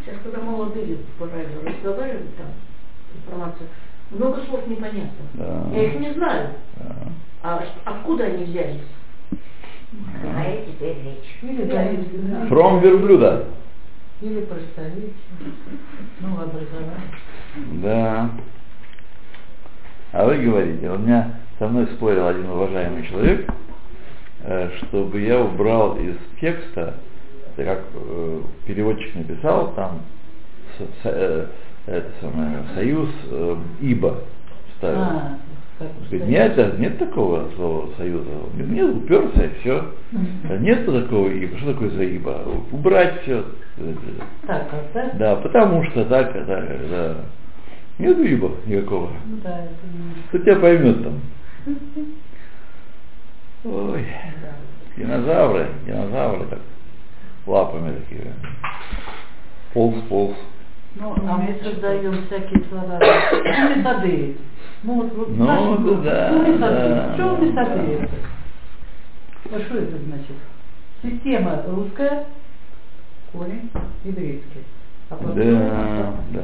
[0.04, 2.48] Сейчас, когда молодые по радио разговаривают там,
[3.16, 3.68] информацию,
[4.12, 5.26] много слов непонятно.
[5.34, 5.64] Да.
[5.74, 6.50] Я их не знаю.
[6.78, 6.96] Да.
[7.42, 8.82] А откуда они взялись?
[10.22, 11.38] Какая теперь речь?
[11.42, 11.86] Или да,
[12.48, 13.46] From верблюда.
[14.22, 15.14] Или просторечие.
[16.20, 17.82] Ну, образование.
[17.82, 18.30] Да.
[20.12, 23.50] А вы говорите, у меня со мной спорил один уважаемый человек,
[24.78, 26.94] чтобы я убрал из текста,
[27.56, 30.02] это как э, переводчик написал, там
[30.78, 31.48] с- с- э,
[31.88, 34.20] это самое, союз э, ибо
[34.78, 35.00] ставил.
[35.02, 35.38] А,
[36.10, 38.30] Говорит, нет, да, нет такого слова союза.
[38.58, 39.92] Нет, уперся и все.
[40.60, 41.58] Нет такого ибо.
[41.58, 42.44] Что такое за ибо?
[42.72, 43.44] Убрать все.
[44.48, 45.12] Так, да?
[45.20, 46.46] Да, потому что так, так,
[46.90, 47.16] да.
[48.00, 49.10] Нет ибо никакого.
[49.26, 50.24] Ну да, это не...
[50.30, 51.20] Кто тебя поймет там?
[53.66, 54.06] Ой,
[54.96, 56.60] динозавры, динозавры так,
[57.48, 58.32] лапами такие.
[59.74, 60.36] Полз, полз.
[60.96, 63.00] Ну, а мы создаем всякие слова.
[63.02, 64.38] Ну, методы.
[64.84, 66.60] Ну, вот, вот Ну, наши да, Ну, методы.
[66.60, 68.08] да, Что да?
[69.52, 70.36] А что это значит?
[71.02, 72.26] Система русская,
[73.34, 73.70] корень
[74.04, 74.64] еврейский.
[75.10, 76.42] А потом Да, да.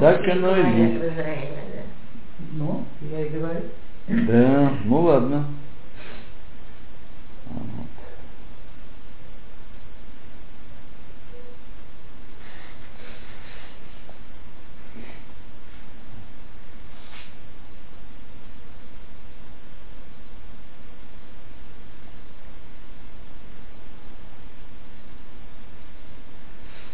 [0.00, 1.02] Так оно и есть.
[2.52, 3.60] Ну, я и говорю.
[4.08, 5.44] Да, ну ладно.
[7.49, 7.85] Вот.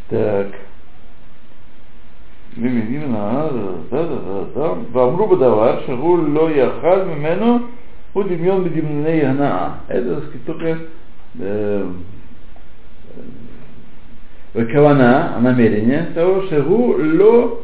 [0.10, 0.72] Так.
[2.58, 3.50] именно,
[3.91, 4.74] да, да, да, да.
[4.91, 7.58] ואמרו בדבר שהוא לא יאכל ממנו
[8.16, 9.81] Худимьон бедимней гнаа.
[9.88, 10.79] Это, так сказать, только
[11.38, 11.92] э,
[14.72, 17.61] кавана, намерение того, что ло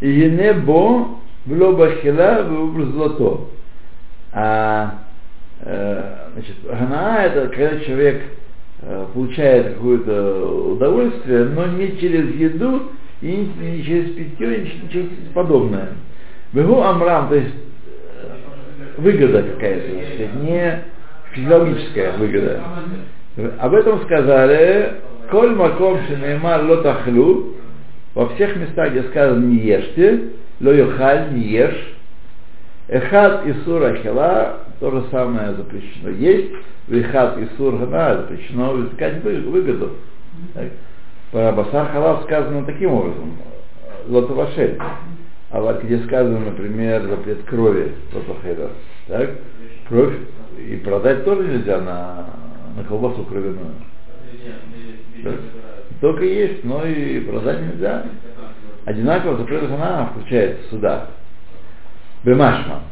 [0.00, 1.08] енебо
[1.46, 2.46] вло бахила
[2.92, 3.48] злото.
[4.32, 4.94] А
[5.64, 8.22] значит, гана это когда человек
[8.82, 15.08] э, получает какое-то удовольствие, но не через еду и не через питье, и не через
[15.34, 15.88] подобное.
[16.52, 17.65] Бегу Амрам, то есть
[18.96, 20.82] выгода какая-то, не
[21.32, 22.60] физиологическая выгода.
[23.58, 27.56] Об этом сказали Коль маком шинеймар ло тахлю
[28.14, 30.30] во всех местах, где сказано не ешьте,
[30.60, 31.96] ло йохаль, не ешь,
[32.88, 36.52] Эхат и сур ахила, то же самое запрещено есть,
[36.86, 39.96] вихат и сур гана запрещено искать выгоду.
[40.54, 40.66] Так.
[41.32, 43.36] Про басар халав сказано таким образом,
[44.06, 44.78] лотовашель.
[45.50, 48.70] А вот где сказано, например, запрет крови лотохейда,
[49.06, 49.30] так,
[49.88, 50.14] кровь
[50.58, 52.26] и продать тоже нельзя на,
[52.76, 53.74] на колбасу кровяную.
[56.00, 58.04] Только есть, но и продать нельзя.
[58.84, 61.08] Одинаково запрет она включается сюда.
[62.24, 62.82] Бемашма.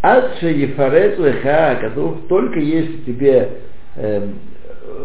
[0.00, 3.50] Адше ефарет леха, который только если тебе
[3.96, 4.28] э,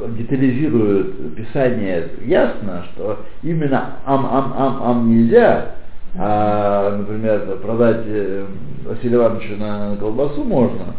[0.10, 5.76] детализирует Писание ясно, что именно ам-ам-ам-ам нельзя,
[6.16, 8.46] а, например, продать э,
[8.86, 10.96] Василию Ивановичу на, колбасу можно.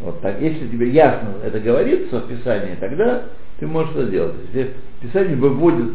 [0.00, 0.40] Вот так.
[0.40, 3.24] Если тебе ясно это говорится в Писании, тогда
[3.58, 4.34] ты можешь это делать.
[4.52, 5.92] Если Писание выводит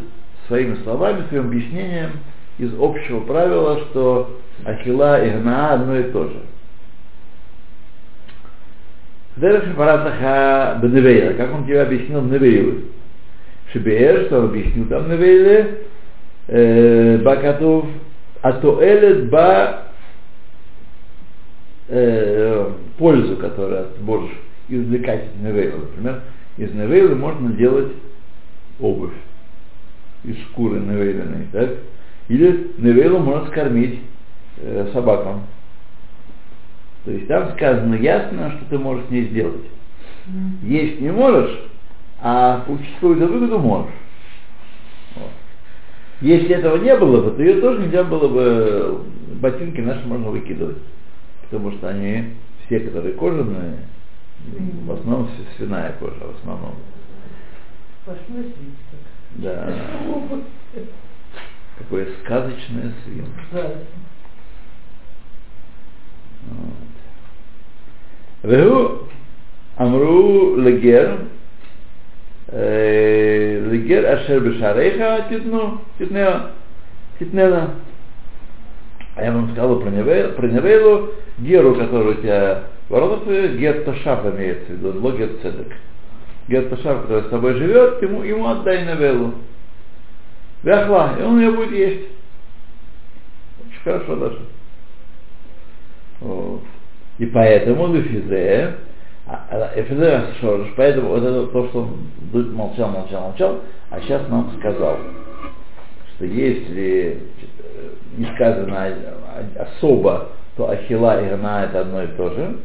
[0.47, 2.11] своими словами, своим объяснением
[2.59, 6.41] из общего правила, что Ахила и Гнаа одно и то же.
[9.37, 12.85] Дереш Паратаха Беневейла, как он тебе объяснил Невейлы.
[13.71, 15.79] Шибеэр, что он объяснил там Невейле,
[17.23, 17.85] Бакатов,
[18.41, 19.83] Атоэлет Ба
[21.87, 24.31] э, пользу, которую ты можешь
[24.67, 25.79] извлекать из невейла.
[25.79, 26.21] Например,
[26.57, 27.91] из невейла можно делать
[28.79, 29.13] обувь
[30.23, 31.69] из шкуры невейленной, так?
[32.27, 33.99] Или невейлу можно скормить
[34.57, 35.43] э, собакам.
[37.05, 39.65] То есть там сказано ясно, что ты можешь с ней сделать.
[40.27, 40.59] М.
[40.63, 41.57] Есть не можешь,
[42.21, 43.93] а получить какую-то выгоду можешь.
[46.21, 49.03] Если этого не было бы, то ее тоже нельзя было бы,
[49.39, 50.77] ботинки наши можно выкидывать.
[51.43, 52.33] Потому что они
[52.65, 53.77] все, которые кожаные,
[54.85, 56.75] в основном свиная кожа, в основном.
[58.05, 58.43] Пошло
[59.35, 59.73] Да.
[61.77, 63.41] Какое сказочное свинка.
[63.51, 63.71] Да.
[68.43, 69.09] Вот.
[69.77, 71.19] Амру Легер
[72.51, 76.49] Лигер Ашер Бешарейха Титнена.
[79.15, 84.67] А я вам сказал про Невейлу, Геру, который у тебя ворота воротах, Гер Ташав имеется
[84.67, 85.73] в виду, Логер Цедек.
[86.47, 89.33] Гер Ташав, который с тобой живет, ему, ему отдай Невейлу.
[90.63, 92.07] Вяхла, и он ее будет есть.
[93.61, 94.39] Очень хорошо даже.
[96.21, 96.61] Вот.
[97.17, 98.75] И поэтому Лефизе
[99.29, 101.79] а, Лефизе Шорж, поэтому вот это то, что
[102.33, 103.59] он молчал, молчал, молчал,
[103.89, 104.97] а сейчас нам сказал,
[106.15, 108.87] что если э, не сказано
[109.57, 112.57] особо, то Ахила и Гана это одно и то же.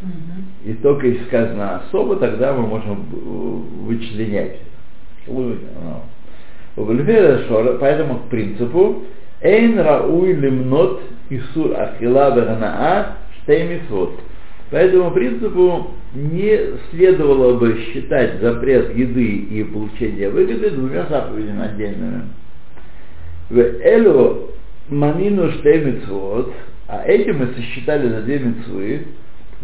[0.00, 0.44] Мгм.
[0.64, 4.58] И только если сказано особо, тогда мы можем э, вычленять.
[6.74, 9.02] Поэтому к принципу
[9.42, 14.20] Эйн рауй лимнот исур ахила веганаа штей митцвот.
[14.72, 16.58] По этому принципу не
[16.90, 22.22] следовало бы считать запрет еды и получение выгоды двумя заповедями отдельными.
[23.50, 24.48] В элю
[24.88, 26.54] манину штей митцвот,
[26.88, 29.02] а этим мы сосчитали на две митцвы,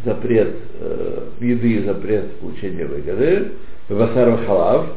[0.05, 3.53] запрет э, еды и запрет получения выгоды,
[3.89, 4.89] васар халав,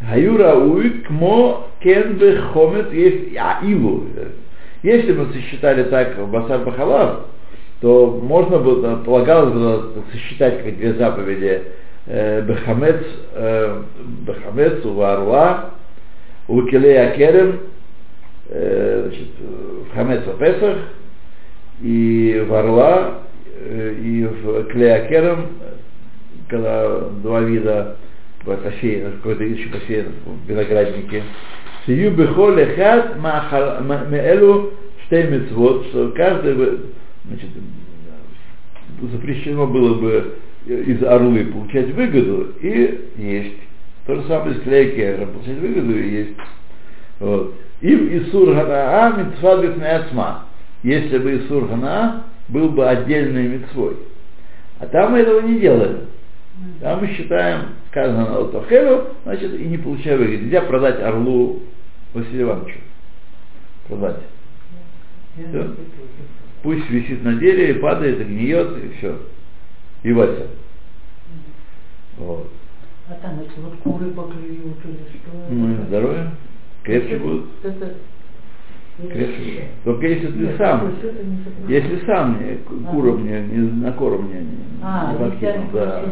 [0.00, 4.06] Гаюра уик мо кен бы хомет есть аилу.
[4.84, 7.26] Если мы сосчитали так Басар Бахалав,
[7.80, 11.62] то можно было, полагалось было сосчитать как две заповеди
[12.06, 13.02] э, Бехамец,
[13.32, 13.82] э,
[14.26, 15.70] Бехамец, Уварла,
[16.48, 17.60] Укелея Керем,
[18.48, 20.76] э, значит, в Хамец Песах,
[21.80, 23.20] и в Орла,
[23.56, 25.48] э, и в Клеякерем,
[26.48, 27.96] когда два вида
[28.44, 31.22] в кофейне, какой-то еще кофейне в винограднике.
[31.86, 34.72] Сию бехол эхад меэлу
[35.06, 36.80] штей митцвот, что каждый бы,
[37.26, 37.48] значит,
[39.12, 43.56] запрещено было бы из орлы получать выгоду и есть.
[44.06, 46.36] То же самое из клейки, получать выгоду и есть.
[47.20, 47.54] Вот.
[47.80, 50.46] И Исур Ганаа митцва бифнеацма.
[50.82, 53.96] Если бы Исур Ганаа был бы отдельной митцвой.
[54.78, 56.00] А там мы этого не делаем.
[56.80, 60.44] Там мы считаем, сказано на Лотохелю, значит, и не получая выгоды.
[60.44, 61.62] Нельзя продать орлу
[62.12, 62.78] Василию Ивановичу.
[63.88, 64.20] Продать.
[65.34, 65.76] Против.
[66.64, 69.18] Пусть висит на дереве, падает, и гниет, и все.
[70.02, 70.46] И Вася.
[72.16, 72.50] Вот.
[73.06, 75.30] А там эти вот куры поклюют или что?
[75.50, 76.30] Ну, и здоровье.
[76.82, 77.50] Крепче будут.
[77.62, 77.96] Это
[78.96, 79.68] Крепче.
[79.84, 80.90] Только если ты Нет, сам,
[81.68, 85.70] если сам не, к- куру мне, не, на корм мне не, А, не подкинул, они
[85.72, 86.02] да.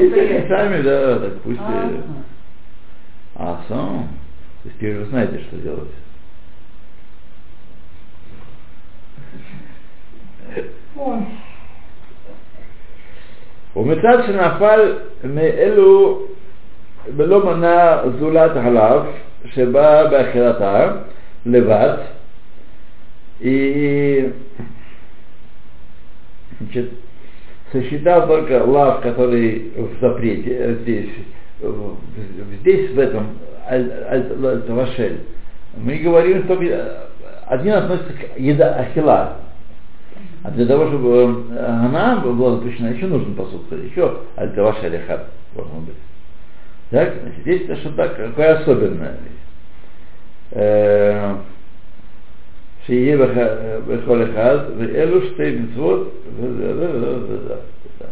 [0.00, 2.02] Если они сами, да, так пусть и- Ага.
[3.36, 4.08] А сам,
[4.62, 5.90] то есть теперь вы знаете, что делать.
[10.41, 10.41] Ой.
[13.75, 14.93] ומצד שנפל
[15.23, 16.21] מאלו
[17.15, 19.01] ולא מנע זולת חלב
[19.45, 20.91] שבא באכילתה
[21.45, 21.97] לבד
[23.41, 24.25] и
[26.61, 26.89] значит,
[27.71, 31.09] сосчитал только лав, который в запрете э, здесь,
[31.61, 31.97] э, в-
[32.61, 33.37] здесь в этом
[33.69, 35.19] аль- аль- аль- Тавашель.
[35.77, 37.07] Мы говорим, что э,
[37.47, 39.37] один относится к еда ахила,
[40.43, 45.25] а для того, чтобы э, она была запрещена, еще нужен посуд, еще альтаваша алихат
[45.55, 45.95] должен быть.
[46.89, 49.17] Так, значит, здесь это что-то такое особенное.
[50.51, 51.35] Э,
[52.85, 58.09] שיהיה בח- בכל אחד, ואלו שתי מצוות, וזה, וזה, וזה, וזה, וזה.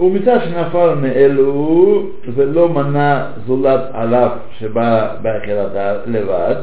[0.00, 6.56] ומצד שנפל מאלו, ולא מנע זולת עליו שבא באכילתה לבד,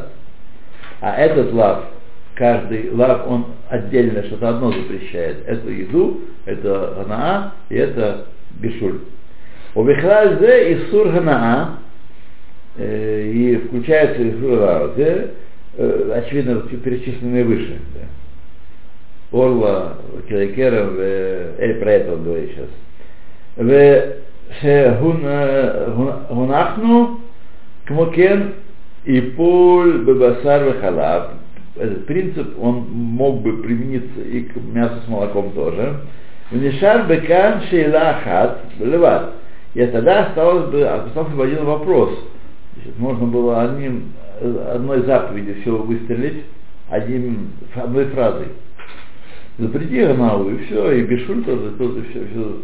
[1.02, 1.78] а этот лав,
[2.41, 5.47] каждый лав, он отдельно что-то одно запрещает.
[5.47, 8.29] Эту еду, это ганаа и это
[8.59, 9.01] бишуль.
[9.75, 11.81] У Бихлаль зе и сур ганаа,
[12.79, 17.79] э, и включается и сур э, очевидно, перечисленные выше.
[17.95, 19.39] Да.
[19.39, 22.71] орла, килокером, э, про это он говорит сейчас.
[23.57, 24.17] В
[26.31, 27.21] гунахну
[27.85, 28.55] кмокен
[29.05, 31.40] и пол бебасар халаб.
[31.77, 36.01] Этот принцип, он мог бы примениться и к мясу с молоком тоже.
[36.51, 39.35] Внешар бекан шейлахат леват.
[39.75, 42.11] И тогда осталось бы, остался бы один вопрос.
[42.75, 46.45] Значит, можно было одним, одной заповедью все выстрелить,
[46.89, 48.49] одним, одной фразой.
[49.59, 52.57] Запрети Ганаву, и все, и Бешуль тоже, тоже все, все.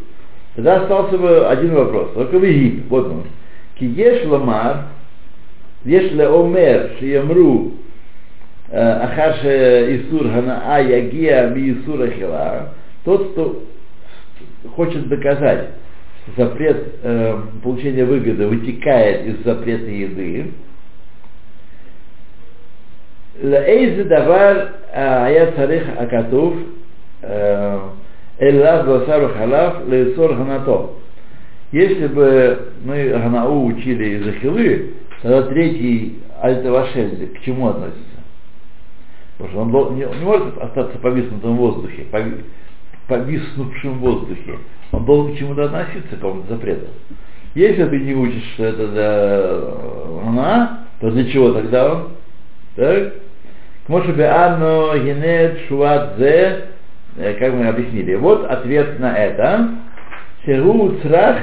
[0.56, 2.12] Тогда остался бы один вопрос.
[2.14, 3.22] Только вы вот он.
[3.78, 4.86] Киеш ламар,
[5.84, 7.74] еш ле омер, шиямру,
[8.68, 13.62] Э, Ахаш Исур Ханаа Ягия Ми Исура Хила, тот, кто
[14.74, 15.68] хочет доказать,
[16.22, 20.50] что запрет э, получения выгоды вытекает из запрета еды,
[23.42, 25.44] לאיזה דבר היה
[25.98, 26.62] Акатув הכתוב
[28.42, 30.90] אליו בשר וחלב לאסור ханато.
[31.72, 38.15] Если бы мы ханау учили из Ахилы, тогда третий альтавашель к чему относится?
[39.38, 42.44] Потому что он не, не может остаться повиснутым в воздухе, пови,
[43.06, 44.58] повиснувшим в воздухе.
[44.92, 46.86] Он должен к чему-то относиться, к какому-то запрету.
[47.54, 52.08] Если ты не учишь, что это для она, то для чего тогда он?
[52.76, 53.14] Так?
[53.88, 56.66] Может быть, Анну Генет Шуат Зе,
[57.16, 58.14] как мы объяснили.
[58.16, 59.70] Вот ответ на это.
[60.44, 61.38] Шеру Црах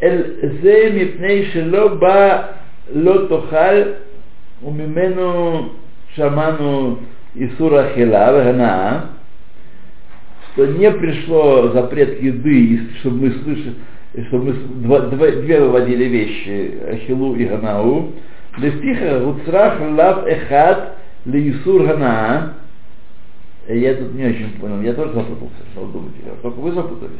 [0.00, 2.56] Эль Зе Мипней Шело Ба
[2.92, 3.96] Ло Тохаль
[4.60, 5.72] Умимену
[6.18, 6.98] Шаману
[7.34, 9.10] Исура Хила Вагана,
[10.52, 13.74] что не пришло запрет еды, чтобы мы слышали,
[14.26, 14.52] чтобы мы
[14.82, 18.12] два, два, две выводили вещи, Ахилу и Ганау,
[18.58, 22.54] Лефтиха Гуцрах Лав Эхат Лиисур Ганаа,
[23.68, 27.12] я тут не очень понял, я тоже запутался, что вы думаете, только вы запутались.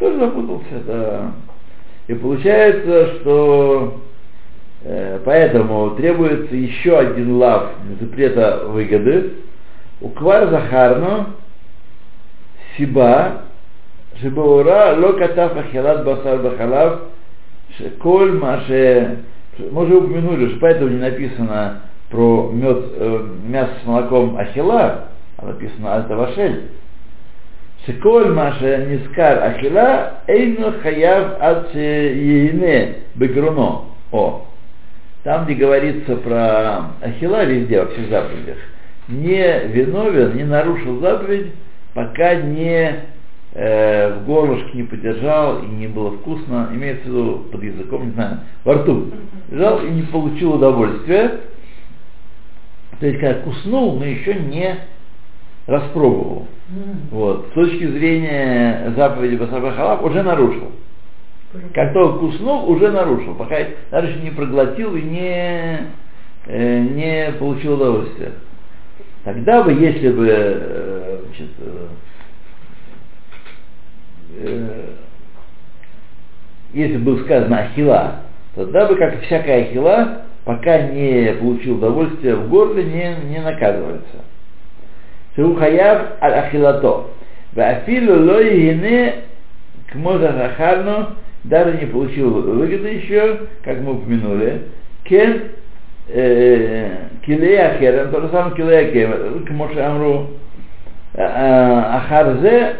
[0.00, 1.32] Тоже запутался, да.
[2.08, 4.00] И получается, что
[5.24, 9.34] поэтому требуется еще один лав запрета выгоды.
[10.00, 11.34] Уквар Захарно
[12.76, 13.42] Сиба
[14.20, 17.00] Шибаура Локатав Ахилат Басар Бахалав
[18.00, 19.18] Коль Маше
[19.58, 25.46] мы уже упомянули, что поэтому не написано про мед, э, мясо с молоком ахила, а
[25.46, 26.70] написано альтавашель.
[27.84, 33.86] Шиколь маша нискар ахила, эйну хаяв ад еине бегруно.
[34.12, 34.46] О,
[35.28, 38.56] там, где говорится про ахила везде, во всех заповедях,
[39.08, 41.52] не виновен, не нарушил заповедь,
[41.92, 42.94] пока не
[43.52, 48.12] э, в горлышке не подержал и не было вкусно, имеется в виду под языком, не
[48.12, 49.10] знаю, во рту,
[49.50, 51.40] лежал и не получил удовольствия,
[52.98, 54.76] то есть, когда куснул, но еще не
[55.66, 56.48] распробовал.
[56.70, 56.96] Mm.
[57.10, 57.48] Вот.
[57.50, 60.72] С точки зрения заповеди Басарбахалав уже нарушил.
[61.74, 65.78] Как куснул, уже нарушил, пока еще не проглотил и не,
[66.46, 68.32] э, не получил удовольствия.
[69.24, 71.48] Тогда бы, если бы э, значит,
[74.36, 74.94] э,
[76.74, 78.20] если бы сказано ахила,
[78.54, 84.24] тогда бы, как всякая ахила, пока не получил удовольствие в горле, не, не наказывается.
[85.34, 87.06] Шухаяв аль ахилато.
[87.52, 89.14] Вафилу ло ине
[89.90, 91.14] к захарну,
[91.48, 94.62] даже не получил выгоды еще, как мы упомянули,
[95.04, 95.42] кен
[96.06, 100.28] килея херен, то же самое килея херен, к Моше Амру,
[101.14, 102.76] ахарзе,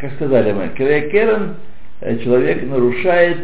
[0.00, 1.56] как сказали мы, килея керен,
[2.22, 3.38] человек нарушает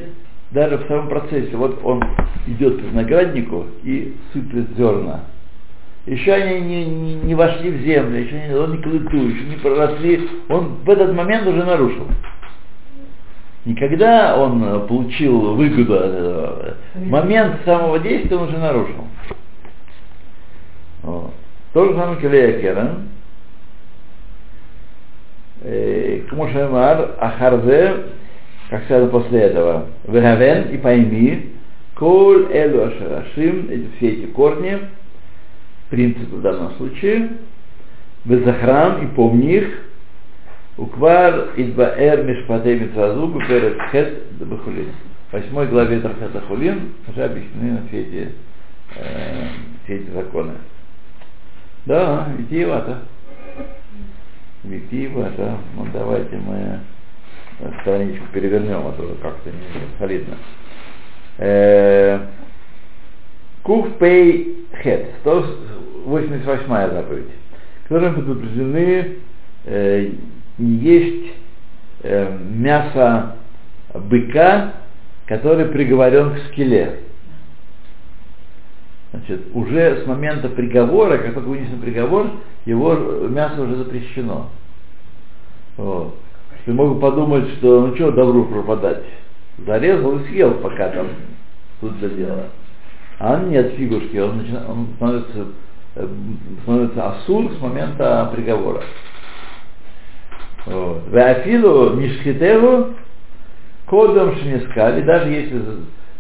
[0.51, 2.03] даже в самом процессе, вот он
[2.47, 5.21] идет к винограднику и сыплет зерна.
[6.07, 9.57] Еще они не, не, не вошли в землю, еще не, он не клыту, еще не
[9.57, 12.07] проросли, он в этот момент уже нарушил.
[13.65, 16.77] Никогда он получил выгоду этого.
[16.95, 19.05] Момент самого действия он уже нарушил.
[21.03, 21.35] Вот.
[21.73, 23.09] То же самое Келея Керен.
[26.31, 28.07] Кмушемар Ахарзе
[28.71, 31.57] как сказано после этого, Вегавен и пойми,
[31.97, 34.79] Коль Элю Ашарашим, все эти корни,
[35.91, 37.31] принципы в данном случае,
[38.25, 39.83] Безахрам и помни их,
[40.81, 44.89] Уквар Идбаэр Мишпатей Митразу, Беперет Хет Бахулин.
[45.29, 48.33] В восьмой главе Трахета Хулин уже объяснены все эти,
[48.97, 49.49] э,
[49.85, 50.55] все эти законы.
[51.85, 53.03] Да, витиевато.
[54.65, 55.59] Витиевато.
[55.77, 56.81] Ну давайте мы
[57.83, 60.37] страничку перевернем, а то как-то не солидно.
[61.37, 62.21] Э,
[63.63, 67.29] Куф Пей Хет, 188 заповедь.
[67.85, 69.17] которым предупреждены
[69.67, 70.11] э,
[70.61, 71.33] не есть
[72.03, 73.37] э, мясо
[73.95, 74.75] быка,
[75.27, 77.01] который приговорен к скеле.
[79.13, 82.31] Значит, уже с момента приговора, как только вынесен приговор,
[82.65, 82.95] его
[83.29, 84.51] мясо уже запрещено.
[85.77, 86.17] Вот.
[86.65, 89.03] Ты мог подумать, что ну что добру пропадать.
[89.67, 91.09] Зарезал и съел, пока там
[91.81, 92.45] тут за дело.
[93.19, 95.47] А нет фигушки, он, начинает, он становится,
[95.97, 96.09] э,
[96.63, 98.83] становится асур с момента приговора.
[100.67, 102.95] Веафилу мишхитеву
[103.87, 105.63] кодом шмискали, даже если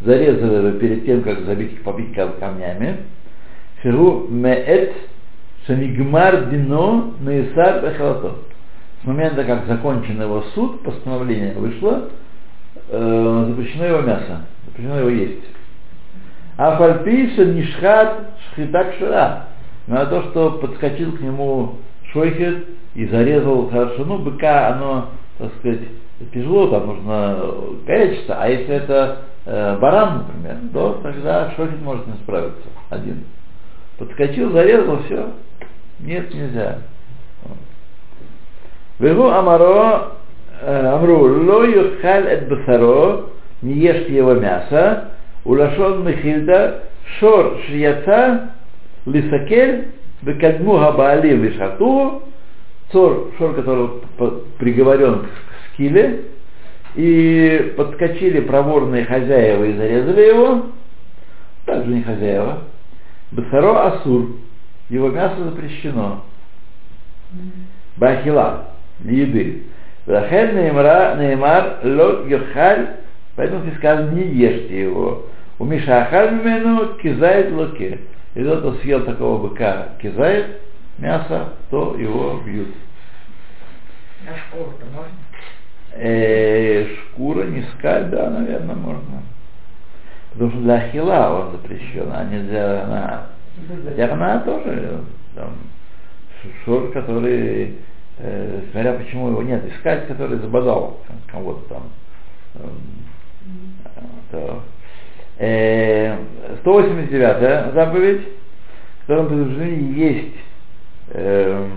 [0.01, 2.99] зарезали его перед тем, как забить, побить камнями,
[3.83, 4.93] шеру меэт
[5.67, 8.35] шамигмар дино наисар бехалато.
[9.03, 12.11] С момента, как закончен его суд, постановление вышло,
[12.89, 15.45] э, запрещено его мясо, запрещено его есть.
[16.59, 19.47] А фальпиша нишхат шхитак шира.
[19.87, 21.77] На то, что подскочил к нему
[22.13, 25.09] шойхет и зарезал хорошо, ну, быка, оно,
[25.39, 25.81] так сказать,
[26.33, 27.39] тяжело, там нужно
[27.87, 33.25] горячиться, а если это э, баран, например, то тогда шохет может не справиться один.
[33.99, 35.31] Подскочил, зарезал, все,
[36.01, 36.79] нет, нельзя.
[38.99, 40.17] Вегу амаро,
[40.61, 43.31] э, амру, ло юхаль эт басаро,
[43.63, 45.13] не ешьте его мясо,
[45.45, 46.83] улашон мехильда,
[47.19, 48.51] шор шрияца,
[49.07, 49.89] лисакель,
[50.23, 52.23] бекадму габаали лишату,
[52.93, 53.89] цор, шор, который
[54.59, 56.25] приговорен к скиле,
[56.97, 60.67] и подскочили проворные хозяева и зарезали его,
[61.65, 62.65] также не хозяева,
[63.31, 64.31] Басаро Асур,
[64.89, 66.25] его мясо запрещено.
[67.97, 68.71] Бахила,
[69.05, 69.63] еды.
[70.07, 72.97] Лахель Неймар Лот Йохаль,
[73.37, 75.27] поэтому здесь сказано, не ешьте его.
[75.61, 78.01] У Миша Ахаль Мимену кизает локе.
[78.35, 80.61] И тот, кто съел такого быка кизает
[80.99, 82.75] мясо, то его бьют.
[84.25, 85.15] На шкуру-то можно?
[85.93, 89.23] Э, шкура, не скаль, да, наверное, можно.
[90.33, 93.27] Потому что для ахила он запрещен, а не для на.
[93.85, 95.01] Хотя она тоже
[95.35, 95.57] там,
[96.65, 97.79] шор, который,
[98.19, 101.83] э, смотря почему его нет, искать, который забодал кого-то там.
[102.55, 102.69] Э,
[104.31, 104.63] то,
[105.41, 106.17] э,
[106.61, 108.23] 189 заповедь,
[108.99, 110.37] в котором предупреждены есть
[111.09, 111.69] э,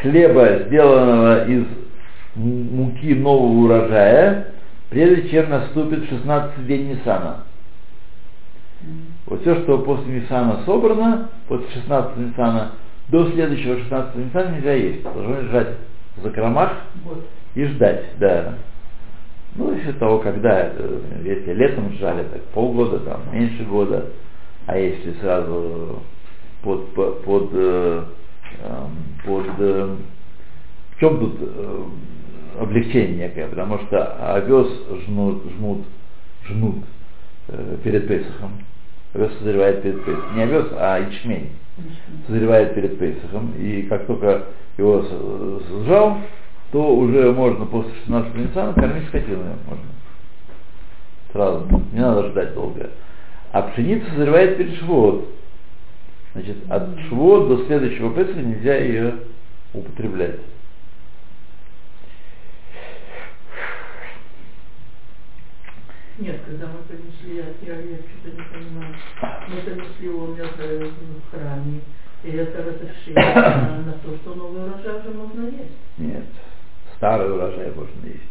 [0.00, 1.64] хлеба, сделанного из
[2.34, 4.52] муки нового урожая,
[4.90, 7.44] прежде чем наступит 16 день Нисана.
[9.26, 12.72] Вот все, что после Нисана собрано, после 16 Нисана,
[13.08, 15.02] до следующего 16 Нисана нельзя есть.
[15.02, 15.68] Должно лежать
[16.16, 16.72] в закромах
[17.54, 18.54] и ждать, да.
[19.54, 20.72] Ну, если того, когда,
[21.24, 24.06] если летом сжали, так полгода, там, меньше года,
[24.66, 26.02] а если сразу
[26.62, 28.04] под, под, под, э,
[28.62, 28.90] эм,
[29.24, 29.96] под, под э,
[30.98, 31.84] в чем тут э,
[32.60, 34.66] облегчение некое, потому что овес
[35.06, 35.84] жмут, жмут,
[36.48, 36.84] жмут
[37.48, 38.50] э, перед Песохом.
[39.14, 40.36] Овес созревает перед Песохом.
[40.36, 41.50] Не овес, а ячмень
[42.26, 43.52] созревает перед Песохом.
[43.58, 44.46] И как только
[44.76, 45.04] его
[45.86, 46.18] сжал,
[46.70, 49.84] то уже можно после 16 Ниссана кормить скотину можно.
[51.32, 51.66] Сразу.
[51.92, 52.90] Не надо ждать долго.
[53.52, 55.28] А пшеница созревает перед Швот.
[56.32, 59.14] Значит, от Швот до следующего Песха нельзя ее
[59.72, 60.40] употреблять.
[66.18, 68.94] Нет, когда мы принесли, я, я, я что-то не понимаю,
[69.48, 71.80] мы принесли умер в храме,
[72.24, 75.78] и это разрешение на, на то, что новый урожай уже можно есть.
[75.96, 76.24] Нет,
[76.98, 78.22] старый урожай можно есть.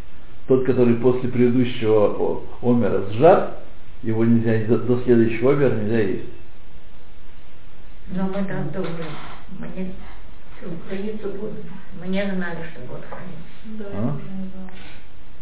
[0.47, 3.63] Тот, который после предыдущего омера сжат,
[4.03, 6.29] его нельзя, до, до следующего омера нельзя есть.
[8.09, 9.05] Но мы так думали,
[9.59, 9.93] мы не,
[10.87, 11.53] Храниться будут.
[11.99, 13.77] мы не знали, что будет храниться.
[13.77, 14.17] Да, А?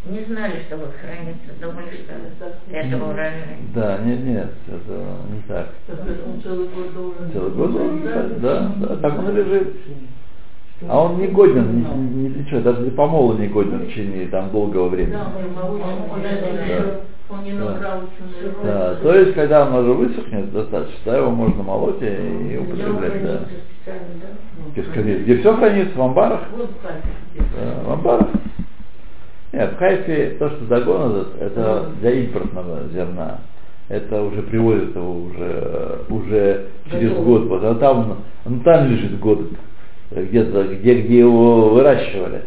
[0.10, 3.58] Не знали, что будет храниться, думали, что этого урожая.
[3.74, 5.70] Да, нет, нет, это не так.
[5.88, 7.32] Это целый год должен.
[7.32, 9.76] Целый год должен лежать, да, да, так он лежит.
[10.88, 14.28] А он не годен, не, не для чего, даже для помола не годен в течение
[14.28, 15.14] там долгого времени.
[15.14, 17.00] Да, Да.
[17.30, 17.66] он не Да.
[17.66, 22.54] набрал еще Да, то есть, когда он уже высохнет достаточно, да, его можно молоть и,
[22.54, 23.40] и употреблять, да.
[23.80, 25.22] специально, да?
[25.22, 28.28] Где, все хранится, в амбарах, да, в амбарах.
[29.54, 33.40] Нет, в Хайфе то, что загон этот, это для импортного зерна.
[33.88, 39.40] Это уже привозят его уже, уже через год, вот, а там, он там лежит год,
[40.12, 42.44] где-то, где, где его выращивали.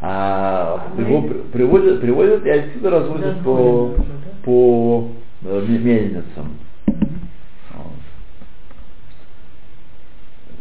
[0.00, 3.94] А его при- привозят, привозят и отсюда разводят по,
[4.44, 5.08] по
[5.44, 6.56] э, ме- мельницам.
[7.74, 7.92] Вот.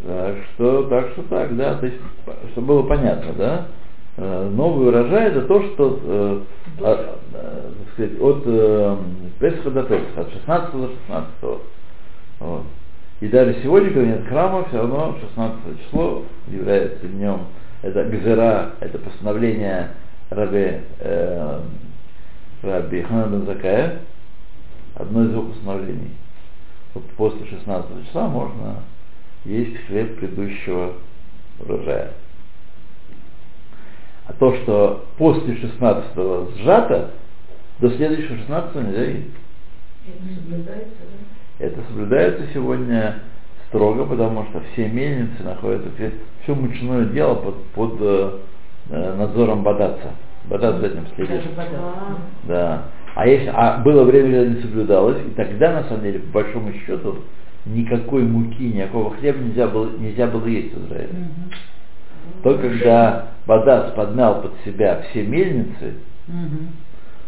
[0.05, 1.97] Так что, так что так, да, то есть,
[2.51, 3.67] чтобы было понятно, да,
[4.21, 6.41] Э, новый урожай это то, что э,
[6.81, 6.99] от,
[7.33, 8.97] э, так сказать, от э,
[9.39, 11.33] Песха до Песха, от 16 до 16.
[12.41, 12.63] Вот.
[13.21, 17.47] И даже сегодня, когда нет храма, все равно 16 число является днем,
[17.81, 19.89] это Гзера, это постановление
[20.29, 21.61] Раби, э,
[22.61, 23.99] Раби Хана Закая,
[24.95, 26.15] одно из его постановлений.
[26.93, 28.77] Вот после 16 числа можно
[29.43, 30.93] есть хлеб предыдущего
[31.59, 32.13] урожая.
[34.27, 37.11] А то, что после 16 сжато,
[37.79, 39.27] до следующего 16 нельзя есть.
[40.07, 41.38] Это соблюдается, да?
[41.59, 43.15] Это соблюдается сегодня
[43.67, 46.11] строго, потому что все мельницы находятся, все,
[46.43, 48.39] все мучное дело под, под э,
[48.89, 50.11] надзором Бадаца.
[50.45, 51.41] Бадац за этим следит.
[52.47, 52.83] Да.
[53.15, 56.71] А, если, а было время, когда не соблюдалось, и тогда, на самом деле, по большому
[56.73, 57.17] счету,
[57.65, 61.09] никакой муки, никакого хлеба нельзя было, нельзя было есть в Израиле.
[61.11, 61.51] Мгм.
[62.43, 65.95] Только когда Бадац подмял под себя все мельницы,
[66.27, 66.71] Мгм.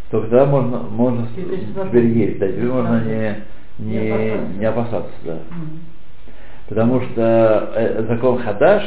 [0.09, 3.35] то тогда можно, можно Теперь теперь есть, да, теперь можно не,
[3.81, 4.57] не, Не опасаться.
[4.59, 5.33] не опасаться, да.
[5.33, 5.79] Мгм.
[6.69, 8.83] Потому что э, закон Хадаш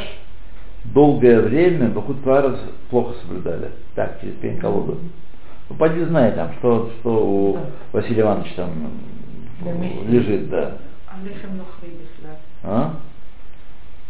[0.85, 3.69] долгое время Бахут Тварас плохо соблюдали.
[3.95, 4.97] Так, через пень колоду.
[5.69, 7.61] Ну, поди знай там, что, что у Да.
[7.91, 8.69] Василия Ивановича там
[9.63, 9.71] Да,
[10.09, 10.77] лежит, да.
[11.07, 11.15] А.
[12.63, 12.95] А?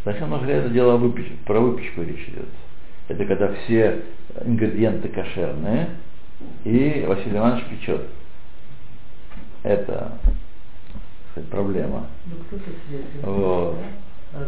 [0.06, 2.48] Зачем нужно это дело выпеч- про выпечку речь идет.
[3.08, 4.02] Это когда все
[4.46, 5.90] ингредиенты кошерные,
[6.64, 8.02] и Василий Иванович печет.
[9.64, 10.14] Это
[11.36, 12.08] сказать, проблема.
[13.24, 13.32] Ну.
[13.32, 13.76] Вот.
[13.76, 14.06] А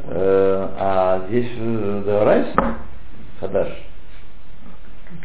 [0.09, 2.47] Э, а здесь Деорайс,
[3.39, 3.69] Хадаш.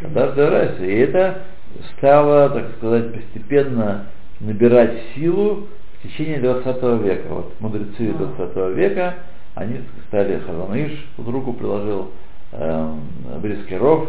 [0.00, 0.80] Хадаш Деорайс.
[0.80, 1.42] И это
[1.96, 4.06] стало, так сказать, постепенно
[4.40, 5.66] набирать силу
[5.98, 7.26] в течение 20 века.
[7.28, 9.14] Вот мудрецы 20 века,
[9.54, 12.12] они стали Хазаныш, тут руку приложил
[12.52, 12.94] э,
[13.40, 14.08] Брискиров,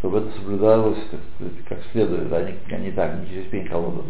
[0.00, 3.66] чтобы это соблюдалось так сказать, как следует, а не, а не так, не через пень
[3.68, 4.04] колоду.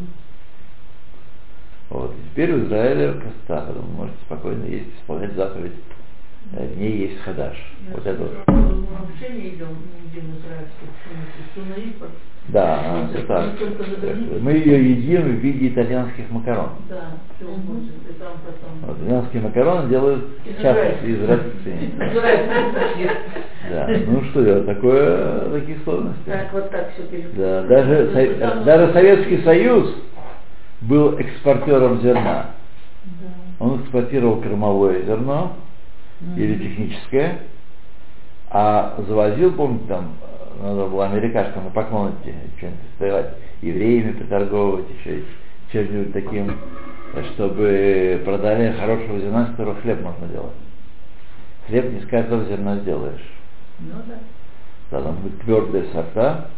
[1.93, 2.15] Вот.
[2.31, 3.15] Теперь в Израиле
[3.47, 5.75] поэтому вы можете спокойно есть, исполнять заповедь,
[6.55, 7.55] э, не есть хадаш.
[7.87, 8.33] Я Вот это вот.
[9.15, 9.67] пшеницу,
[11.53, 12.07] все.
[12.49, 13.45] Да, а, это так.
[14.41, 16.71] Мы ее едим в виде итальянских макарон.
[16.89, 17.91] Да, все Мгм.
[18.09, 18.89] и там потом.
[18.89, 20.25] Вот, итальянские макароны делают
[20.61, 21.75] часто из Израильскую
[23.71, 26.25] Да, ну что делать, такое, такие сложности.
[26.25, 27.29] Так, вот так все.
[27.37, 29.95] Да, даже, даже Советский Союз
[30.83, 32.51] был экспортером зерна.
[33.59, 35.53] Он экспортировал кормовое зерно
[36.37, 37.41] или техническое,
[38.51, 40.13] а завозил, помните, там
[40.61, 45.23] надо было америкашкам на поклон идти, что-нибудь стоять, евреями приторговывать, еще
[45.73, 46.57] чем-нибудь таким,
[47.35, 50.53] чтобы продали хорошего зерна, с которого хлеб можно делать.
[51.67, 53.33] Хлеб не с каждого зерна сделаешь.
[53.79, 54.19] Ну да.
[54.91, 56.49] Да, там твердые сорта,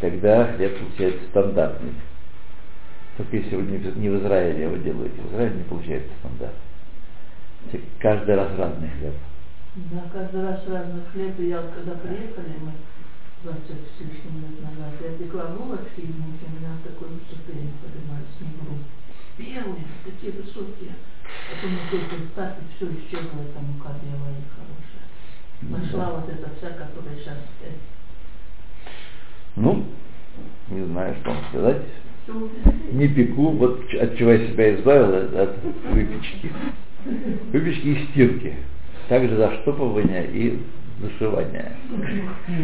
[0.00, 1.92] тогда хлеб получается стандартный.
[3.16, 6.54] Только если вы не в, не Израиле его делаете, в Израиле не получается стандарт.
[7.98, 9.14] Каждый раз разный хлеб.
[9.92, 11.38] Да, каждый раз разный хлеб.
[11.40, 12.72] И я вот когда приехали, мы
[13.44, 18.78] 20 с лишним лет назад, я пекла булочки, и у меня такой ступень поднимались снегу.
[19.38, 20.94] Белые, такие высокие.
[21.50, 25.02] Потом я только ставь, и все исчезло, эта мука белая и хорошая.
[25.62, 27.80] Нашла вот эта вся, которая сейчас стоит.
[29.56, 29.86] Ну,
[30.68, 31.82] не знаю, что вам сказать.
[32.92, 35.56] Не пеку, вот от чего я себя избавил, от, от
[35.92, 36.50] выпечки.
[37.52, 38.54] Выпечки и стирки.
[39.08, 40.58] Также заштопывания и
[41.00, 41.72] зашивания.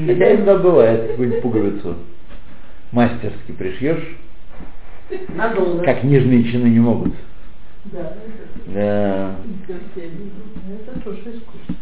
[0.07, 1.97] Хотя иногда бывает какую-нибудь пуговицу
[2.93, 4.17] мастерски пришьешь,
[5.35, 5.83] Надолго.
[5.85, 7.13] как нижние чины не могут.
[7.87, 9.37] Да, это Да.
[9.67, 10.31] терпение.
[10.87, 11.75] Это тоже искусство.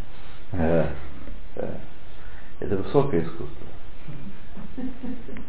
[0.52, 0.90] Да,
[1.56, 1.68] да.
[2.60, 3.66] Это высокое искусство.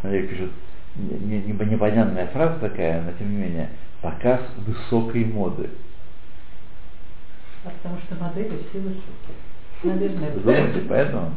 [0.02, 0.52] Смотри, пишут,
[0.98, 3.70] непонятная фраза такая, но тем не менее,
[4.02, 5.70] показ высокой моды.
[7.66, 9.38] А потому что модели все высокие.
[9.84, 11.32] Наверное, Вы думаете, поэтому?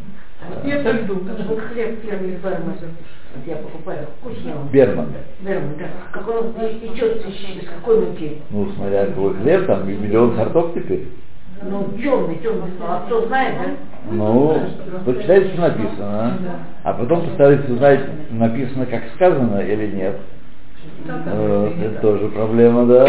[0.64, 1.60] Я так думаю.
[1.68, 2.38] Хлеб фермер.
[2.42, 4.52] Вот я покупаю вкусный.
[4.72, 5.12] Берман.
[5.40, 5.86] Берман, да.
[6.10, 8.42] Как он из из какой муки?
[8.50, 11.08] Ну, смотря какой хлеб, там миллион сортов теперь.
[11.62, 12.70] Ну, темный, темный.
[12.80, 13.89] А кто знает, да?
[14.08, 14.58] Ну,
[15.04, 16.38] почитайте, что написано,
[16.82, 20.16] а потом постарайтесь узнать, написано, как сказано или нет.
[21.06, 23.06] Вот, это тоже проблема, да.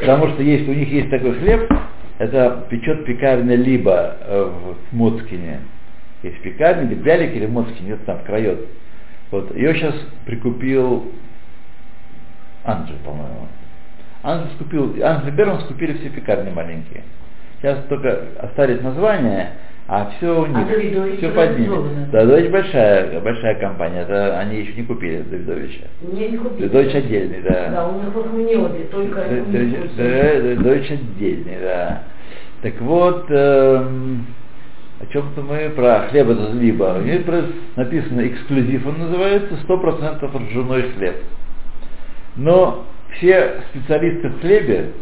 [0.00, 1.70] Потому что есть, у них есть такой хлеб,
[2.18, 4.50] это печет пекарня либо э,
[4.90, 5.60] в Моцкине.
[6.22, 8.60] Есть пекарня, или Бялик, или Моцкин, где-то там крает.
[9.30, 9.94] Вот, ее сейчас
[10.26, 11.12] прикупил
[12.64, 13.48] Анджи, по-моему.
[14.22, 17.04] Анджи скупил, Анджи Берман скупили все пекарни маленькие.
[17.60, 19.52] Сейчас только остались названия,
[19.92, 22.06] а все у них, Давидович все под ними.
[22.12, 25.88] Давидович большая, большая компания, это они еще не купили Давидовича.
[26.12, 26.68] Не, не купили.
[26.68, 27.68] Давидович отдельный, да.
[27.72, 32.02] Да, у них в Мнеоде, только у них Давидович отдельный, да.
[32.62, 34.26] Так вот, эм,
[35.00, 36.98] о чем-то мы про хлебозлиба.
[37.00, 37.22] У них
[37.74, 41.16] написано эксклюзив, он называется 100% ржаной хлеб.
[42.36, 42.84] Но
[43.16, 44.92] все специалисты в хлебе,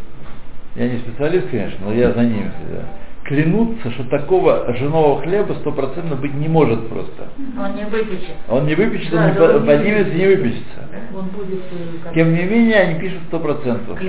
[0.75, 2.85] я не специалист, конечно, но я за ними всегда,
[3.29, 7.29] клянутся, что такого ржаного хлеба стопроцентно быть не может просто.
[7.59, 8.35] Он не выпечет.
[8.49, 10.89] Он не выпечет, он Да, не он не поднимется и не выпечется.
[11.15, 13.99] Он будет э, как Тем не менее, они пишут сто процентов.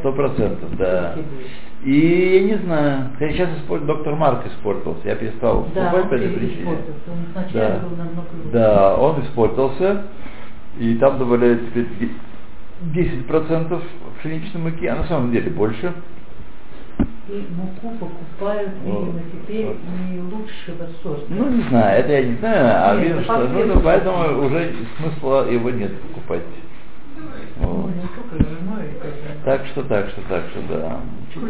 [0.00, 1.14] Сто процентов, да.
[1.84, 6.08] И я не знаю, хотя сейчас использует, доктор Марк испортился, я перестал Да, покупать он
[6.08, 6.66] по этой причине.
[6.70, 6.76] Он
[7.52, 7.80] Да.
[7.80, 8.50] был.
[8.50, 10.04] Да, он испортился,
[10.78, 13.82] и там добавляют теперь де- 10%
[14.18, 15.92] пшеничной муки, а на самом деле больше.
[17.26, 19.68] И муку покупают, видимо, теперь
[20.10, 21.24] не лучшего сорта.
[21.30, 24.74] Ну, не знаю, это я не знаю, а Нет, ну, что ну, хлебу поэтому уже
[24.98, 26.42] смысла его нет покупать.
[27.60, 27.90] Ну, Вот.
[27.90, 28.44] это
[29.44, 31.00] Так что, так что, так что, да.
[31.34, 31.42] Так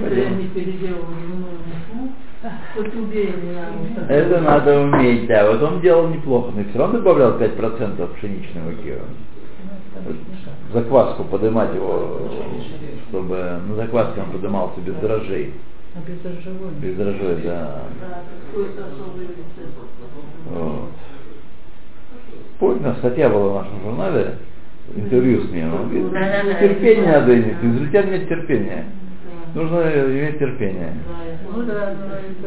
[4.09, 5.51] Это надо уметь, да.
[5.51, 8.95] Вот он делал неплохо, но все равно добавлял 5% пшеничной муки.
[10.75, 12.18] Закваску поднимать его,
[13.09, 13.37] чтобы
[13.68, 15.55] на закваске он поднимался без дрожжей.
[15.95, 16.72] а без дрожжевой.
[16.81, 17.83] Без дрожжей, да.
[20.51, 20.89] Вот.
[22.59, 24.35] Помню, статья была в нашем журнале,
[24.97, 25.75] интервью с ним.
[25.75, 28.85] Он говорит, терпение надо иметь, израильтян нет терпения.
[29.55, 30.95] Нужно иметь терпение.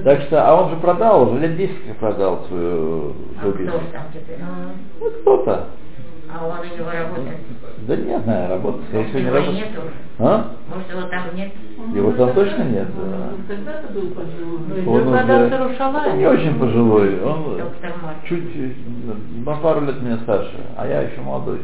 [0.04, 3.64] Так что, а он же продал, уже лет 10 как продал свою, А свой кто
[3.64, 3.82] бизнес.
[5.00, 5.68] Ну, кто-то.
[6.30, 7.38] А он у него работает.
[7.88, 9.70] Да не знаю, работает, скорее Может, всего, не его и работает.
[9.70, 9.94] нет уже.
[10.20, 10.52] А?
[10.74, 11.52] Может, его там нет.
[11.96, 12.88] Его там точно нет?
[13.48, 14.82] Когда-то был пожилой.
[14.84, 17.62] Ну, Он уже не очень пожилой, он
[18.28, 18.76] чуть
[19.46, 21.62] на пару лет меня старше, а я еще молодой.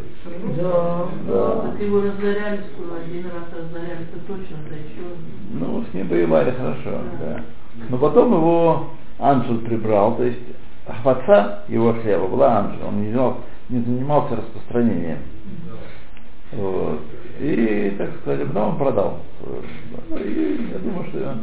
[0.57, 1.55] Да, Да.
[1.71, 5.03] Так его разоряли, скоро один раз разоряли, то точно, да еще.
[5.51, 7.41] Ну, с ним воевали хорошо, да.
[7.89, 8.87] Но потом его
[9.19, 10.39] Анджел прибрал, то есть
[11.03, 13.37] отца его хлеба была Анджел, он не, занимал-
[13.69, 15.19] не занимался распространением.
[16.51, 17.01] Вот.
[17.39, 19.19] И, так сказать, потом он продал.
[20.09, 21.37] Ну, и я думаю, что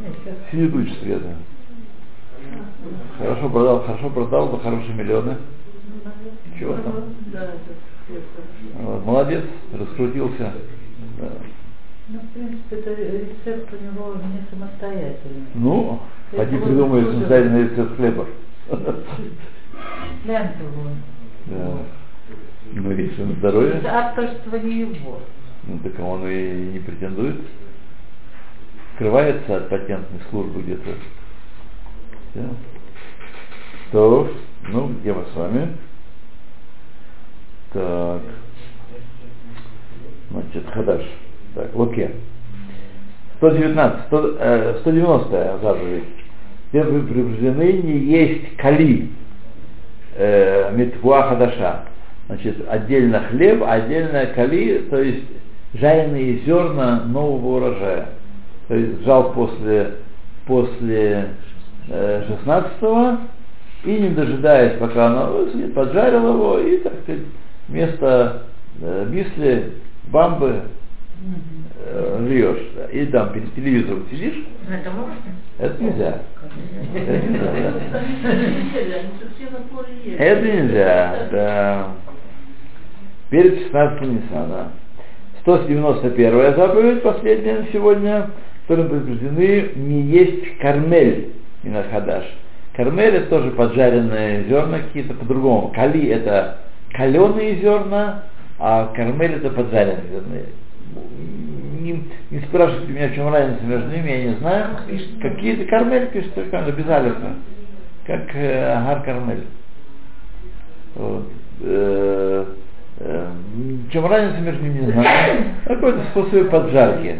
[0.49, 1.35] сидит лучше света.
[3.17, 5.37] Хорошо продал, хорошо продал, за хорошие миллионы.
[6.57, 6.93] Чего там?
[7.27, 7.51] Да.
[8.79, 9.43] Вот, молодец,
[9.73, 10.53] раскрутился.
[11.19, 11.29] Да.
[12.09, 15.45] Ну, в принципе, это рецепт у него не самостоятельный.
[15.53, 15.99] Ну,
[16.31, 18.27] вот придумай самостоятельный рецепт хлеба.
[20.25, 20.95] Гляньте вон.
[21.45, 21.77] Да.
[22.73, 25.19] Ну, если на здоровье, Это авторство не его.
[25.63, 27.41] ну так он и не претендует.
[28.95, 30.91] Скрывается от патентной службы где-то.
[32.35, 32.49] Да.
[33.91, 34.31] То,
[34.69, 35.75] ну, где мы с вами?
[37.73, 38.21] Так.
[40.29, 41.03] Значит, Хадаш.
[41.55, 42.11] Так, Луке.
[43.37, 46.03] 119, 100, э, 190 заповедь.
[46.69, 49.09] Где вы предупреждены не есть кали,
[50.15, 51.85] э, митвуа хадаша.
[52.31, 55.25] Значит, отдельно хлеб, отдельно кали, то есть
[55.73, 58.07] жареные зерна нового урожая.
[58.69, 59.95] То есть жал после,
[60.45, 61.27] после
[61.89, 63.19] э, 16
[63.83, 67.23] и не дожидаясь, пока оно высохнет, поджарил его и, так сказать,
[67.67, 68.43] вместо
[68.79, 69.73] э, бисли,
[70.05, 70.61] бамбы
[71.85, 72.65] э, льешь.
[72.77, 72.85] да.
[72.85, 75.15] И там перед телевизором сидишь, это можно?
[75.59, 76.21] это нельзя.
[76.95, 77.51] Это нельзя,
[77.91, 78.01] да.
[80.17, 81.87] Это нельзя, да.
[83.31, 84.71] Перед 16 Ниссана.
[85.39, 88.29] 191 заповедь, последняя на сегодня,
[88.67, 91.29] которым предупреждены не есть кармель
[91.63, 92.25] Минахадаш.
[92.75, 95.71] Кармель это тоже поджаренные зерна какие-то по-другому.
[95.73, 96.57] Кали это
[96.93, 98.25] каленые зерна,
[98.59, 100.35] а кармель это поджаренные зерна.
[101.79, 104.77] Не, не спрашивайте меня, в чем разница между ними, я не знаю.
[105.21, 107.35] Какие-то кармель пишут, только алифа.
[108.05, 109.45] Как э, агар кармель.
[110.95, 111.27] Вот.
[111.61, 112.45] Э,
[113.91, 115.43] Чем разница между ними, не знаю.
[115.65, 117.15] Какой-то способ поджарки.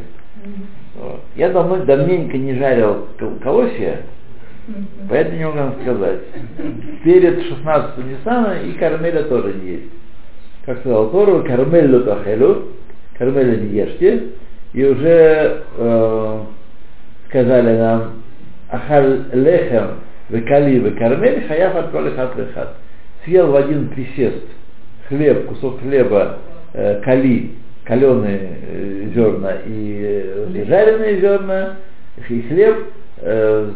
[1.36, 4.02] Я давно, давненько не жарил кол- колосья,
[5.10, 6.20] поэтому не могу вам сказать.
[7.04, 9.90] Перед 16 Ниссана и кармеля тоже не есть.
[10.66, 12.68] Как сказал Тору, кармелю тахелю,
[13.18, 14.24] кармеля не ешьте.
[14.74, 16.40] И уже э,
[17.30, 18.12] сказали нам,
[18.70, 19.96] ахаль лехем,
[20.30, 22.76] векали, векармель, хаяф от коли хат лехат.
[23.26, 24.44] Съел в один присест
[25.12, 26.38] хлеб, кусок хлеба,
[26.74, 27.52] э, кали,
[27.84, 30.00] каленые э, зерна и
[30.56, 31.76] э, жареные зерна,
[32.30, 32.76] и хлеб,
[33.18, 33.70] э,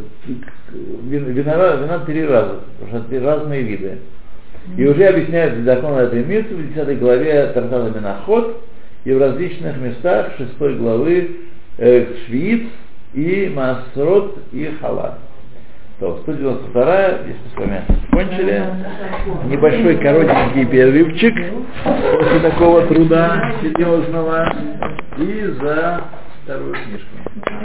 [1.10, 3.98] вин- вина, вина три раза, потому что это разные виды.
[4.78, 8.64] И уже объясняют закон этой митцвы в 10 главе Тартана Миноход
[9.04, 11.32] и в различных местах 6 главы
[11.78, 12.64] э, Швиц
[13.14, 15.20] и Масрот и Халат.
[16.00, 17.82] То, 192 здесь мы с вами
[18.12, 18.64] кончили.
[19.46, 21.34] Небольшой коротенький перерывчик
[21.84, 24.54] после такого труда серьезного
[25.18, 26.02] и за
[26.44, 27.08] вторую книжку.